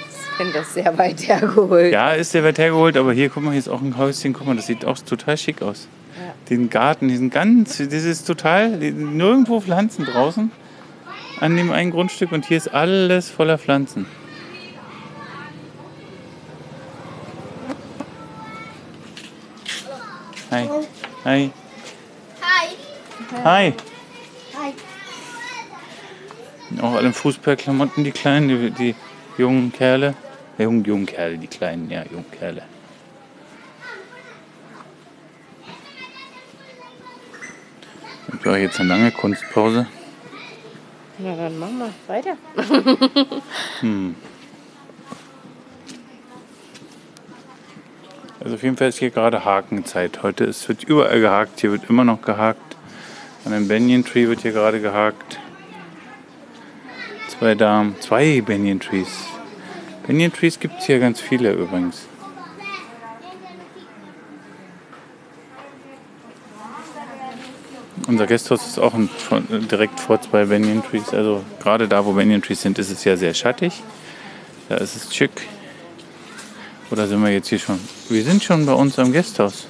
Ich 0.10 0.38
finde 0.38 0.54
das 0.54 0.74
sehr 0.74 0.98
weit 0.98 1.26
hergeholt. 1.26 1.94
Ja, 1.94 2.12
ist 2.12 2.34
der 2.34 2.44
weit 2.44 2.58
hergeholt, 2.58 2.98
aber 2.98 3.14
hier, 3.14 3.30
guck 3.30 3.42
mal, 3.42 3.52
hier 3.52 3.60
ist 3.60 3.70
auch 3.70 3.82
ein 3.82 3.98
Häuschen. 3.98 4.34
Guck 4.34 4.48
mal, 4.48 4.58
das 4.58 4.68
sieht 4.68 4.84
auch 4.84 5.00
total 5.00 5.38
schick 5.38 5.62
aus. 5.62 5.88
Ja. 6.18 6.34
Den 6.50 6.70
Garten, 6.70 7.08
diesen 7.08 7.30
ganz, 7.30 7.78
das 7.78 8.04
ist 8.04 8.26
total, 8.26 8.72
nirgendwo 8.72 9.62
Pflanzen 9.62 10.04
draußen 10.04 10.52
an 11.40 11.56
dem 11.56 11.72
einen 11.72 11.92
Grundstück 11.92 12.32
und 12.32 12.46
hier 12.46 12.58
ist 12.58 12.74
alles 12.74 13.30
voller 13.30 13.58
Pflanzen. 13.58 14.06
Hi. 20.52 20.70
Hi. 21.26 21.52
Hi. 22.42 22.68
Hi. 23.44 23.74
Hi. 24.56 24.74
Auch 26.82 26.94
alle 26.94 27.12
Fußballklamotten, 27.14 28.04
die 28.04 28.12
Kleinen, 28.12 28.50
die, 28.50 28.72
die 28.72 28.96
jungen 29.38 29.72
Kerle. 29.72 30.16
Ja, 30.58 30.66
jungen, 30.66 30.84
jungen 30.84 31.06
Kerle, 31.06 31.38
die 31.38 31.48
Kleinen, 31.48 31.90
ja, 31.90 32.04
jungen 32.12 32.30
Kerle. 32.32 32.64
War 38.44 38.58
jetzt 38.58 38.80
eine 38.80 38.90
lange 38.90 39.12
Kunstpause. 39.12 39.88
Na 41.20 41.36
dann 41.36 41.60
machen 41.60 41.80
wir 41.80 41.94
weiter. 42.08 42.38
Also 48.44 48.56
auf 48.56 48.64
jeden 48.64 48.76
Fall 48.76 48.90
ist 48.90 49.00
hier 49.00 49.10
gerade 49.10 49.46
Hakenzeit. 49.46 50.22
Heute 50.22 50.44
ist, 50.44 50.68
wird 50.68 50.84
überall 50.84 51.22
gehakt. 51.22 51.62
Hier 51.62 51.72
wird 51.72 51.90
immer 51.90 52.04
noch 52.04 52.22
gehakt. 52.22 52.76
An 53.46 53.54
dem 53.54 53.70
Banyan 53.70 54.04
Tree 54.04 54.28
wird 54.28 54.42
hier 54.42 54.52
gerade 54.52 54.82
gehakt. 54.82 55.40
Zwei 57.30 57.56
Damen, 57.56 57.96
zwei 58.02 58.42
Banyan 58.42 58.82
Trees. 58.82 59.28
Banyan 60.06 60.34
Trees 60.34 60.60
gibt 60.60 60.80
es 60.80 60.86
hier 60.86 61.00
ganz 61.00 61.22
viele 61.22 61.54
übrigens. 61.54 62.06
Unser 68.06 68.28
Gasthaus 68.28 68.68
ist 68.68 68.80
auch 68.80 68.94
ein, 68.94 69.08
von, 69.08 69.46
direkt 69.70 70.00
vor 70.00 70.22
zwei 70.22 70.46
Banyan 70.46 70.84
Trees. 70.84 71.14
Also 71.14 71.44
gerade 71.62 71.88
da, 71.88 72.06
wo 72.06 72.12
Banyan 72.14 72.42
Trees 72.42 72.62
sind, 72.62 72.78
ist 72.78 72.92
es 72.92 73.04
ja 73.06 73.16
sehr 73.16 73.34
schattig. 73.34 73.82
Da 74.68 74.76
ist 74.76 74.96
es 74.96 75.16
schick. 75.16 75.32
Oder 76.92 77.08
sind 77.08 77.24
wir 77.24 77.32
jetzt 77.32 77.48
hier 77.48 77.60
schon? 77.60 77.80
Wir 78.10 78.24
sind 78.24 78.44
schon 78.44 78.66
bei 78.66 78.74
uns 78.74 79.00
am 79.00 79.14
Gasthaus. 79.14 79.68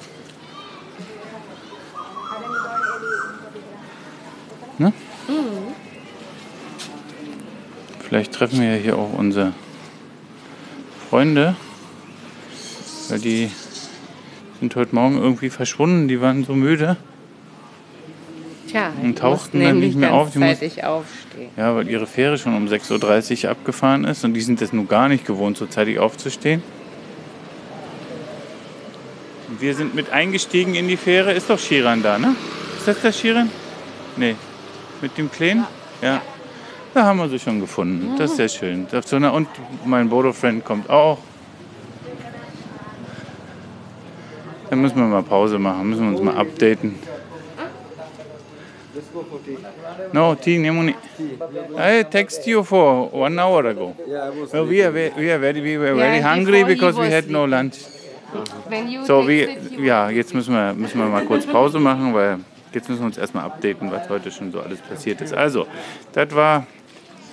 Ne? 4.78 4.92
Vielleicht 8.00 8.32
treffen 8.32 8.60
wir 8.60 8.76
ja 8.76 8.82
hier 8.82 8.98
auch 8.98 9.12
unsere 9.12 9.52
Freunde. 11.08 11.54
Weil 13.08 13.20
die 13.20 13.50
sind 14.58 14.74
heute 14.74 14.94
Morgen 14.94 15.18
irgendwie 15.18 15.50
verschwunden. 15.50 16.08
Die 16.08 16.20
waren 16.20 16.44
so 16.44 16.54
müde. 16.54 16.96
Tja, 18.74 18.92
Und 19.04 19.16
tauchten 19.20 19.62
dann 19.62 19.78
nicht 19.78 19.96
mehr 19.96 20.12
auf, 20.12 20.32
die 20.32 20.40
muss- 20.40 20.58
zeitig 20.58 20.82
aufstehen. 20.82 21.50
Ja, 21.56 21.76
weil 21.76 21.88
ihre 21.88 22.08
Fähre 22.08 22.36
schon 22.38 22.56
um 22.56 22.66
6.30 22.66 23.44
Uhr 23.44 23.50
abgefahren 23.52 24.02
ist 24.02 24.24
und 24.24 24.34
die 24.34 24.40
sind 24.40 24.60
es 24.62 24.72
nun 24.72 24.88
gar 24.88 25.08
nicht 25.08 25.24
gewohnt, 25.24 25.56
so 25.56 25.66
zeitig 25.66 26.00
aufzustehen. 26.00 26.60
Und 29.48 29.60
Wir 29.60 29.76
sind 29.76 29.94
mit 29.94 30.10
eingestiegen 30.10 30.74
in 30.74 30.88
die 30.88 30.96
Fähre. 30.96 31.32
Ist 31.32 31.48
doch 31.50 31.58
Shiran 31.60 32.02
da, 32.02 32.18
ne? 32.18 32.34
Ist 32.76 32.88
das 32.88 33.00
der 33.00 33.12
Shiran? 33.12 33.48
Nee. 34.16 34.34
Mit 35.00 35.16
dem 35.18 35.30
Kleinen? 35.30 35.64
Ja. 36.02 36.20
Da 36.94 37.04
haben 37.04 37.18
wir 37.20 37.28
sie 37.28 37.38
schon 37.38 37.60
gefunden. 37.60 38.16
Das 38.18 38.32
ist 38.32 38.36
sehr 38.38 38.48
schön. 38.48 38.88
Das- 38.90 39.12
Und 39.12 39.46
mein 39.84 40.08
Bodo-Friend 40.08 40.64
kommt 40.64 40.90
auch. 40.90 41.18
Dann 44.68 44.80
müssen 44.80 44.96
wir 44.96 45.04
mal 45.04 45.22
Pause 45.22 45.60
machen, 45.60 45.90
müssen 45.90 46.02
wir 46.10 46.16
uns 46.18 46.20
mal 46.24 46.36
updaten. 46.36 46.96
No, 50.12 50.34
tea, 50.34 50.58
Nemoni. 50.58 50.94
I 51.76 52.02
text 52.04 52.46
you 52.46 52.62
for 52.62 53.08
one 53.10 53.38
hour 53.38 53.66
ago. 53.66 53.94
Yeah, 54.06 54.26
I 54.26 54.30
was. 54.30 54.52
Well, 54.52 54.66
we 54.66 54.82
are 54.82 54.90
very, 54.90 55.10
we 55.16 55.30
are 55.32 55.38
very, 55.38 55.60
we 55.60 55.76
were 55.78 55.94
very 55.94 56.20
hungry 56.20 56.64
because 56.64 56.96
we 56.96 57.10
had 57.10 57.28
no 57.30 57.44
lunch. 57.44 57.74
So, 59.06 59.28
you- 59.28 59.48
ja, 59.84 60.10
jetzt 60.10 60.34
müssen 60.34 60.54
wir, 60.54 60.74
müssen 60.74 60.98
wir 60.98 61.06
mal 61.06 61.24
kurz 61.24 61.46
Pause 61.46 61.78
machen, 61.78 62.12
weil 62.14 62.38
jetzt 62.72 62.88
müssen 62.88 63.02
wir 63.02 63.06
uns 63.06 63.18
erstmal 63.18 63.44
updaten, 63.44 63.90
was 63.90 64.08
heute 64.08 64.30
schon 64.30 64.50
so 64.52 64.60
alles 64.60 64.80
passiert 64.80 65.20
ist. 65.20 65.32
Also, 65.32 65.66
das 66.12 66.34
war 66.34 66.66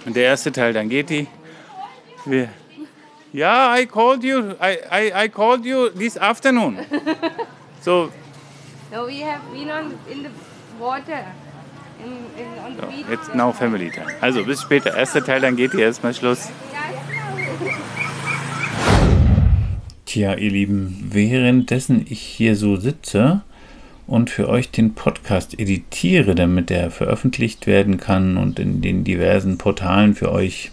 der 0.06 0.24
erste 0.24 0.52
Teil, 0.52 0.74
dann 0.74 0.90
geht 0.90 1.10
die. 1.10 1.28
Wir, 2.26 2.50
ja, 3.34 3.76
I 3.78 3.86
called 3.88 4.24
you, 4.24 4.52
I, 4.62 4.78
I, 4.92 5.26
I 5.26 5.30
called 5.30 5.66
you 5.66 5.90
this 5.90 6.18
afternoon. 6.18 6.78
So, 7.84 8.12
No, 8.92 9.08
we 9.08 9.22
have 9.24 9.42
been 9.52 9.72
on 9.72 9.98
in 10.08 10.22
the 10.22 10.30
water. 10.80 11.26
Beach. 12.02 13.06
jetzt 13.10 13.36
now 13.36 13.52
Family 13.52 13.90
Time. 13.90 14.08
Also, 14.22 14.44
bis 14.44 14.62
später. 14.62 14.96
Erster 14.96 15.24
Teil, 15.24 15.42
dann 15.42 15.56
geht 15.56 15.74
die 15.74 15.82
erstmal 15.82 16.14
Schluss. 16.14 16.50
Tja, 20.06 20.34
ihr 20.34 20.52
Lieben, 20.52 21.08
währenddessen 21.10 22.06
ich 22.10 22.20
hier 22.20 22.56
so 22.56 22.76
sitze 22.76 23.42
und 24.08 24.30
für 24.30 24.50
euch 24.50 24.70
den 24.70 24.94
Podcast 24.94 25.58
editiere, 25.58 26.36
damit 26.36 26.70
er 26.70 26.92
veröffentlicht 26.92 27.66
werden 27.66 27.98
kann 27.98 28.36
und 28.36 28.60
in 28.60 28.82
den 28.82 29.06
diversen 29.06 29.58
Portalen 29.58 30.14
für 30.16 30.32
euch 30.32 30.72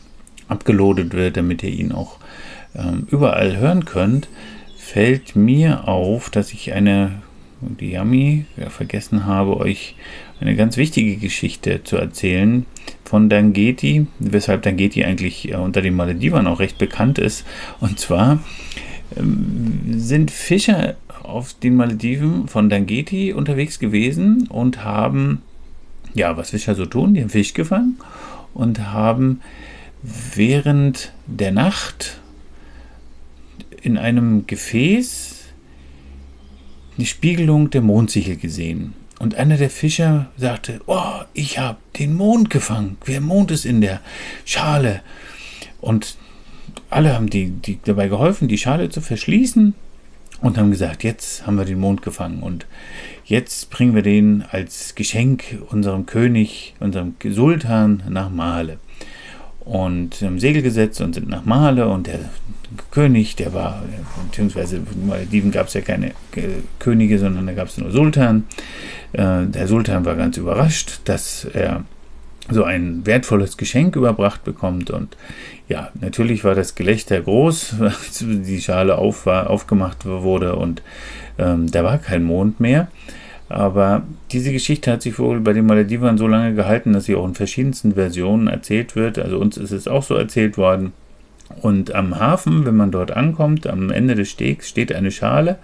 abgeloadet 0.48 1.12
wird, 1.12 1.36
damit 1.36 1.62
ihr 1.62 1.70
ihn 1.70 1.92
auch 1.92 2.18
ähm, 2.74 3.06
überall 3.10 3.56
hören 3.56 3.84
könnt, 3.84 4.28
fällt 4.76 5.36
mir 5.36 5.86
auf, 5.86 6.30
dass 6.30 6.52
ich 6.52 6.72
eine, 6.72 7.22
die 7.60 7.92
Yami, 7.92 8.46
ja, 8.56 8.70
vergessen 8.70 9.24
habe, 9.26 9.56
euch 9.58 9.94
eine 10.40 10.57
ganz 10.57 10.77
wichtige 10.77 11.16
Geschichte 11.16 11.83
zu 11.85 11.96
erzählen 11.96 12.66
von 13.05 13.29
Dangeti, 13.29 14.07
weshalb 14.18 14.62
Dangeti 14.62 15.05
eigentlich 15.05 15.51
äh, 15.51 15.57
unter 15.57 15.83
den 15.83 15.94
Maledivern 15.94 16.46
auch 16.46 16.61
recht 16.61 16.79
bekannt 16.79 17.18
ist. 17.18 17.44
Und 17.81 17.98
zwar 17.98 18.38
sind 19.90 20.31
Fischer 20.31 20.96
auf 21.22 21.55
den 21.55 21.77
Malediven 21.77 22.48
von 22.48 22.68
Dangeti 22.68 23.33
unterwegs 23.33 23.79
gewesen 23.79 24.46
und 24.48 24.85
haben, 24.85 25.42
ja, 26.14 26.37
was 26.37 26.51
Fischer 26.51 26.74
so 26.74 26.87
tun, 26.87 27.16
haben 27.16 27.31
Fisch 27.31 27.55
gefangen 27.55 27.98
und 28.55 28.92
haben 28.92 29.40
während 30.03 31.12
der 31.27 31.53
Nacht 31.53 32.20
in 33.83 33.98
einem 33.98 34.46
Gefäß 34.46 35.44
die 36.96 37.07
Spiegelung 37.07 37.70
der 37.70 37.83
Mondsichel 37.83 38.37
gesehen. 38.37 38.94
Und 39.18 39.35
einer 39.35 39.57
der 39.57 39.70
Fischer 39.70 40.26
sagte, 40.37 40.81
oh, 40.87 41.22
ich 41.35 41.59
habe 41.59 41.78
den 41.98 42.14
Mond 42.14 42.50
gefangen. 42.50 42.96
Der 43.07 43.20
Mond 43.20 43.50
ist 43.50 43.64
in 43.64 43.81
der 43.81 44.00
Schale. 44.44 45.02
Und 45.81 46.16
alle 46.90 47.14
haben 47.14 47.28
die, 47.28 47.50
die 47.50 47.78
dabei 47.85 48.09
geholfen, 48.09 48.48
die 48.48 48.59
Schale 48.59 48.90
zu 48.90 49.00
verschließen 49.00 49.74
und 50.40 50.57
haben 50.57 50.70
gesagt, 50.70 51.02
jetzt 51.02 51.46
haben 51.46 51.57
wir 51.57 51.64
den 51.64 51.81
Mond 51.81 52.02
gefangen 52.02 52.42
und 52.42 52.66
jetzt 53.24 53.70
bringen 53.70 53.94
wir 53.94 54.02
den 54.02 54.44
als 54.50 54.94
Geschenk 54.94 55.59
unserem 55.70 56.07
König, 56.07 56.74
unserem 56.81 57.14
Sultan 57.24 58.02
nach 58.09 58.31
Male. 58.31 58.78
Und 59.61 60.22
haben 60.22 60.38
Segel 60.38 60.62
gesetzt 60.62 61.00
und 61.00 61.14
sind 61.14 61.28
nach 61.28 61.44
Male 61.44 61.88
und 61.88 62.07
der 62.07 62.20
König, 62.90 63.37
der 63.37 63.54
war, 63.54 63.83
beziehungsweise 64.26 64.76
in 64.76 65.07
Malediven 65.07 65.50
gab 65.50 65.68
es 65.68 65.74
ja 65.74 65.81
keine 65.81 66.09
äh, 66.37 66.62
Könige, 66.78 67.18
sondern 67.18 67.46
da 67.46 67.52
gab 67.52 67.68
es 67.68 67.78
nur 67.78 67.90
Sultan. 67.90 68.44
Äh, 69.12 69.46
der 69.46 69.66
Sultan 69.66 70.04
war 70.04 70.16
ganz 70.16 70.37
überrascht, 70.37 71.00
dass 71.04 71.44
er 71.44 71.85
so 72.50 72.64
ein 72.64 73.07
wertvolles 73.07 73.57
Geschenk 73.57 73.96
überbracht 73.96 74.44
bekommt. 74.44 74.90
Und 74.90 75.16
ja, 75.68 75.90
natürlich 76.00 76.44
war 76.44 76.54
das 76.54 76.74
Gelächter 76.74 77.20
groß, 77.20 77.76
als 77.81 78.24
die 78.26 78.61
Schale 78.61 78.96
auf 78.96 79.26
war, 79.26 79.50
aufgemacht 79.50 80.07
wurde 80.07 80.57
und 80.57 80.83
ähm, 81.38 81.70
da 81.70 81.85
war 81.85 81.98
kein 81.98 82.24
Mond 82.24 82.61
mehr. 82.61 82.88
Aber 83.50 84.02
diese 84.31 84.52
Geschichte 84.52 84.92
hat 84.92 85.00
sich 85.00 85.18
wohl 85.18 85.40
bei 85.40 85.54
den 85.54 85.64
Maledivern 85.64 86.18
so 86.18 86.26
lange 86.26 86.54
gehalten, 86.54 86.92
dass 86.92 87.07
sie 87.07 87.14
auch 87.14 87.26
in 87.26 87.35
verschiedensten 87.35 87.94
Versionen 87.94 88.46
erzählt 88.46 88.94
wird. 88.94 89.18
Also 89.18 89.38
uns 89.38 89.57
ist 89.57 89.70
es 89.70 89.88
auch 89.88 90.02
so 90.02 90.14
erzählt 90.14 90.59
worden. 90.59 90.92
Und 91.62 91.94
am 91.94 92.18
Hafen, 92.18 92.66
wenn 92.66 92.76
man 92.76 92.90
dort 92.90 93.11
ankommt, 93.11 93.66
am 93.66 93.90
Ende 93.90 94.14
des 94.14 94.30
Stegs 94.30 94.68
steht 94.68 94.92
eine 94.92 95.11
Schale 95.11 95.58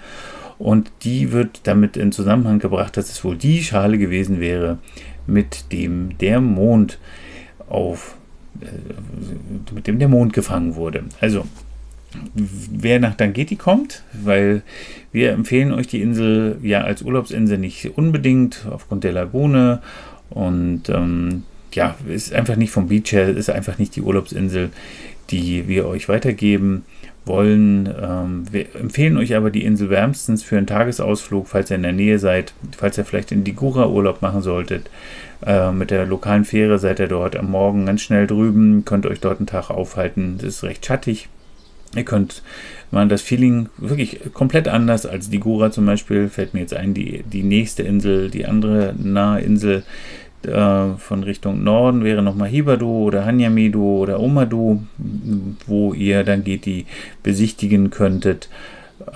und 0.59 0.91
die 1.03 1.33
wird 1.33 1.61
damit 1.65 1.97
in 1.97 2.13
Zusammenhang 2.13 2.59
gebracht, 2.59 2.97
dass 2.97 3.11
es 3.11 3.25
wohl 3.25 3.37
die 3.37 3.63
Schale 3.63 3.99
gewesen 3.99 4.41
wäre, 4.41 4.79
mit 5.27 5.73
dem 5.73 6.17
der 6.19 6.41
Mond 6.41 6.99
auf, 7.69 8.17
äh, 8.61 8.67
mit 9.75 9.87
dem 9.87 9.99
der 9.99 10.09
Mond 10.09 10.33
gefangen 10.33 10.75
wurde. 10.75 11.05
Also 11.21 11.45
wer 12.35 13.01
nach 13.01 13.15
Dangeti 13.15 13.57
kommt, 13.57 14.05
weil 14.13 14.63
wir 15.13 15.33
empfehlen 15.33 15.73
euch 15.73 15.89
die 15.89 16.01
Insel 16.01 16.59
ja 16.63 16.83
als 16.83 17.03
Urlaubsinsel 17.03 17.59
nicht 17.59 17.99
unbedingt 17.99 18.67
aufgrund 18.71 19.05
der 19.05 19.13
Lagune 19.13 19.83
und 20.31 20.89
ähm, 20.89 21.43
ja, 21.75 21.97
ist 22.09 22.33
einfach 22.33 22.57
nicht 22.57 22.71
vom 22.71 22.89
Beach 22.89 23.13
her, 23.13 23.29
ist 23.29 23.51
einfach 23.51 23.79
nicht 23.79 23.97
die 23.97 24.03
Urlaubsinsel, 24.03 24.71
die 25.31 25.69
wir 25.69 25.87
euch 25.87 26.09
weitergeben 26.09 26.85
wollen. 27.25 27.89
Ähm, 28.01 28.45
wir 28.51 28.75
empfehlen 28.77 29.17
euch 29.17 29.35
aber 29.35 29.51
die 29.51 29.65
Insel 29.65 29.91
wärmstens 29.91 30.43
für 30.43 30.57
einen 30.57 30.67
Tagesausflug, 30.67 31.49
falls 31.49 31.71
ihr 31.71 31.77
in 31.77 31.83
der 31.83 31.93
Nähe 31.93 32.19
seid, 32.19 32.53
falls 32.77 32.99
ihr 32.99 33.05
vielleicht 33.05 33.33
in 33.33 33.45
Digura 33.45 33.89
Urlaub 33.89 34.23
machen 34.23 34.43
solltet. 34.43 34.91
Äh, 35.45 35.73
mit 35.73 35.91
der 35.91 36.07
lokalen 36.07 36.45
Fähre 36.45 36.79
seid 36.79 37.01
ihr 37.01 37.09
dort 37.09 37.37
am 37.37 37.51
Morgen 37.51 37.87
ganz 37.87 38.03
schnell 38.03 38.27
drüben, 38.27 38.85
könnt 38.85 39.07
euch 39.07 39.21
dort 39.21 39.39
einen 39.39 39.47
Tag 39.47 39.71
aufhalten. 39.71 40.37
Das 40.39 40.49
ist 40.49 40.65
recht 40.65 40.85
schattig. 40.85 41.29
Ihr 41.97 42.05
könnt 42.05 42.43
man 42.91 43.09
das 43.09 43.23
Feeling 43.23 43.69
wirklich 43.77 44.21
komplett 44.33 44.69
anders 44.69 45.07
als 45.07 45.31
Digura 45.31 45.71
zum 45.71 45.87
Beispiel. 45.87 46.29
Fällt 46.29 46.55
mir 46.55 46.61
jetzt 46.61 46.75
ein, 46.75 46.93
die, 46.93 47.23
die 47.23 47.43
nächste 47.45 47.85
Insel, 47.85 48.31
die 48.31 48.47
andere 48.47 48.95
nahe 48.99 49.41
Insel 49.41 49.85
äh, 50.47 50.97
von 50.97 51.23
Richtung 51.23 51.63
Norden 51.63 52.05
wäre 52.05 52.23
nochmal 52.23 52.49
Hibadu 52.49 53.05
oder 53.05 53.25
Hanyamidu 53.25 54.03
oder 54.03 54.21
Omadu, 54.21 54.83
wo 55.67 55.93
ihr 55.95 56.25
dann 56.25 56.45
geht, 56.45 56.67
die 56.67 56.87
besichtigen 57.23 57.91
könntet. 57.91 58.49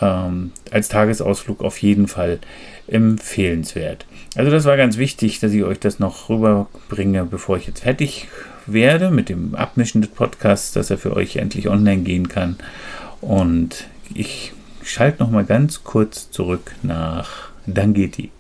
Ähm, 0.01 0.53
als 0.71 0.88
Tagesausflug 0.88 1.62
auf 1.62 1.79
jeden 1.79 2.09
Fall 2.09 2.41
empfehlenswert. 2.88 4.07
Also 4.35 4.51
das 4.51 4.64
war 4.64 4.77
ganz 4.77 4.99
wichtig, 4.99 5.41
dass 5.41 5.53
ich 5.53 5.62
euch 5.64 5.79
das 5.79 5.99
noch 5.99 6.29
rüberbringe, 6.29 7.25
bevor 7.25 7.57
ich 7.57 7.67
jetzt 7.67 7.83
fertig 7.83 8.29
werde 8.67 9.11
mit 9.11 9.29
dem 9.29 9.55
Abmischen 9.55 10.03
des 10.03 10.11
Podcasts, 10.11 10.73
dass 10.73 10.91
er 10.91 10.99
für 10.99 11.14
euch 11.17 11.37
endlich 11.37 11.69
online 11.69 12.03
gehen 12.03 12.29
kann. 12.29 12.57
Und 13.21 13.87
ich 14.14 14.53
schalte 14.83 15.23
noch 15.23 15.31
mal 15.31 15.45
ganz 15.45 15.85
kurz 15.85 16.31
zurück 16.31 16.75
nach 16.83 17.51
Dangeti. 17.67 18.31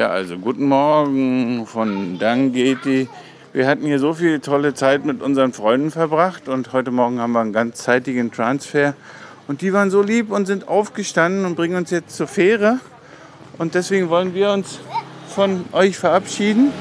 Ja, 0.00 0.08
also 0.08 0.38
guten 0.38 0.64
Morgen 0.64 1.66
von 1.66 2.18
Dangeti. 2.18 3.06
Wir 3.52 3.68
hatten 3.68 3.84
hier 3.84 3.98
so 3.98 4.14
viel 4.14 4.40
tolle 4.40 4.72
Zeit 4.72 5.04
mit 5.04 5.20
unseren 5.20 5.52
Freunden 5.52 5.90
verbracht 5.90 6.48
und 6.48 6.72
heute 6.72 6.90
Morgen 6.90 7.20
haben 7.20 7.32
wir 7.32 7.40
einen 7.40 7.52
ganzzeitigen 7.52 8.32
Transfer. 8.32 8.94
Und 9.46 9.60
die 9.60 9.74
waren 9.74 9.90
so 9.90 10.00
lieb 10.00 10.30
und 10.30 10.46
sind 10.46 10.68
aufgestanden 10.68 11.44
und 11.44 11.54
bringen 11.54 11.76
uns 11.76 11.90
jetzt 11.90 12.16
zur 12.16 12.28
Fähre. 12.28 12.80
Und 13.58 13.74
deswegen 13.74 14.08
wollen 14.08 14.32
wir 14.32 14.52
uns 14.52 14.80
von 15.28 15.66
euch 15.72 15.98
verabschieden. 15.98 16.72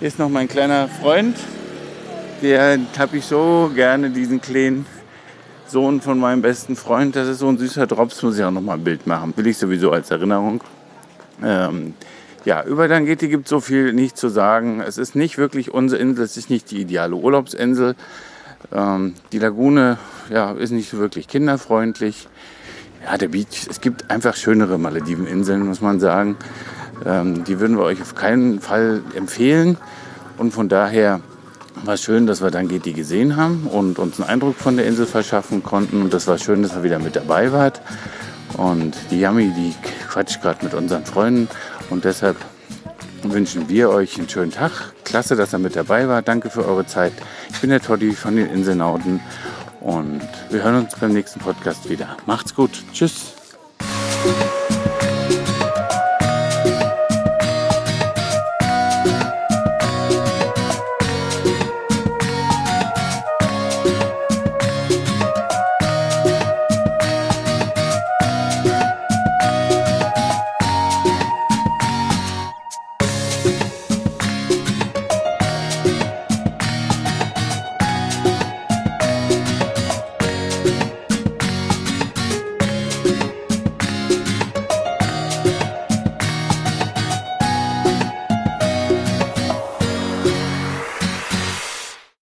Hier 0.00 0.08
ist 0.08 0.18
noch 0.18 0.28
mein 0.28 0.48
kleiner 0.48 0.88
Freund. 0.88 1.36
Den 2.42 2.88
habe 2.98 3.18
ich 3.18 3.24
so 3.24 3.70
gerne, 3.72 4.10
diesen 4.10 4.40
kleinen 4.40 4.84
Sohn 5.68 6.00
von 6.00 6.18
meinem 6.18 6.42
besten 6.42 6.74
Freund. 6.74 7.14
Das 7.14 7.28
ist 7.28 7.38
so 7.38 7.48
ein 7.48 7.56
süßer 7.56 7.86
Drops, 7.86 8.20
muss 8.20 8.36
ich 8.36 8.42
auch 8.42 8.50
noch 8.50 8.62
mal 8.62 8.74
ein 8.74 8.82
Bild 8.82 9.06
machen. 9.06 9.32
Will 9.36 9.46
ich 9.46 9.58
sowieso 9.58 9.92
als 9.92 10.10
Erinnerung. 10.10 10.60
Ähm, 11.40 11.94
ja, 12.44 12.64
über 12.64 12.88
Dangeti 12.88 13.28
gibt 13.28 13.46
es 13.46 13.50
so 13.50 13.60
viel 13.60 13.92
nicht 13.92 14.16
zu 14.16 14.28
sagen. 14.28 14.80
Es 14.80 14.98
ist 14.98 15.14
nicht 15.14 15.38
wirklich 15.38 15.72
unsere 15.72 16.00
Insel, 16.00 16.24
es 16.24 16.36
ist 16.36 16.50
nicht 16.50 16.70
die 16.70 16.80
ideale 16.80 17.14
Urlaubsinsel. 17.14 17.94
Ähm, 18.72 19.14
die 19.32 19.38
Lagune 19.38 19.98
ja, 20.30 20.52
ist 20.52 20.70
nicht 20.70 20.90
so 20.90 20.98
wirklich 20.98 21.28
kinderfreundlich. 21.28 22.28
Ja, 23.04 23.18
der 23.18 23.28
Beach, 23.28 23.66
es 23.68 23.80
gibt 23.80 24.10
einfach 24.10 24.36
schönere 24.36 24.78
Malediveninseln, 24.78 25.66
muss 25.66 25.80
man 25.80 26.00
sagen. 26.00 26.36
Ähm, 27.04 27.44
die 27.44 27.58
würden 27.58 27.76
wir 27.76 27.84
euch 27.84 28.00
auf 28.00 28.14
keinen 28.14 28.60
Fall 28.60 29.02
empfehlen. 29.14 29.76
Und 30.38 30.52
von 30.52 30.68
daher 30.68 31.20
war 31.84 31.94
es 31.94 32.02
schön, 32.02 32.26
dass 32.26 32.42
wir 32.42 32.50
Dangeti 32.50 32.92
gesehen 32.92 33.36
haben 33.36 33.66
und 33.66 33.98
uns 33.98 34.20
einen 34.20 34.28
Eindruck 34.28 34.56
von 34.56 34.76
der 34.76 34.86
Insel 34.86 35.06
verschaffen 35.06 35.62
konnten. 35.62 36.02
Und 36.02 36.14
das 36.14 36.28
war 36.28 36.38
schön, 36.38 36.62
dass 36.62 36.74
ihr 36.74 36.82
wieder 36.82 36.98
mit 36.98 37.16
dabei 37.16 37.52
wart. 37.52 37.80
Und 38.56 38.94
die 39.10 39.20
Yami, 39.20 39.52
die 39.56 39.74
quatscht 40.08 40.42
gerade 40.42 40.64
mit 40.64 40.74
unseren 40.74 41.04
Freunden. 41.06 41.48
Und 41.90 42.04
deshalb 42.04 42.36
wünschen 43.22 43.68
wir 43.68 43.90
euch 43.90 44.18
einen 44.18 44.28
schönen 44.28 44.50
Tag. 44.50 44.92
Klasse, 45.04 45.36
dass 45.36 45.54
ihr 45.54 45.58
mit 45.58 45.76
dabei 45.76 46.08
wart. 46.08 46.28
Danke 46.28 46.50
für 46.50 46.66
eure 46.66 46.86
Zeit. 46.86 47.12
Ich 47.50 47.60
bin 47.60 47.70
der 47.70 47.80
Toddy 47.80 48.12
von 48.12 48.36
den 48.36 48.50
Inselnauten. 48.50 49.20
Und 49.80 50.22
wir 50.50 50.62
hören 50.62 50.84
uns 50.84 50.94
beim 50.96 51.12
nächsten 51.12 51.40
Podcast 51.40 51.88
wieder. 51.88 52.16
Macht's 52.26 52.54
gut. 52.54 52.70
Tschüss. 52.92 53.34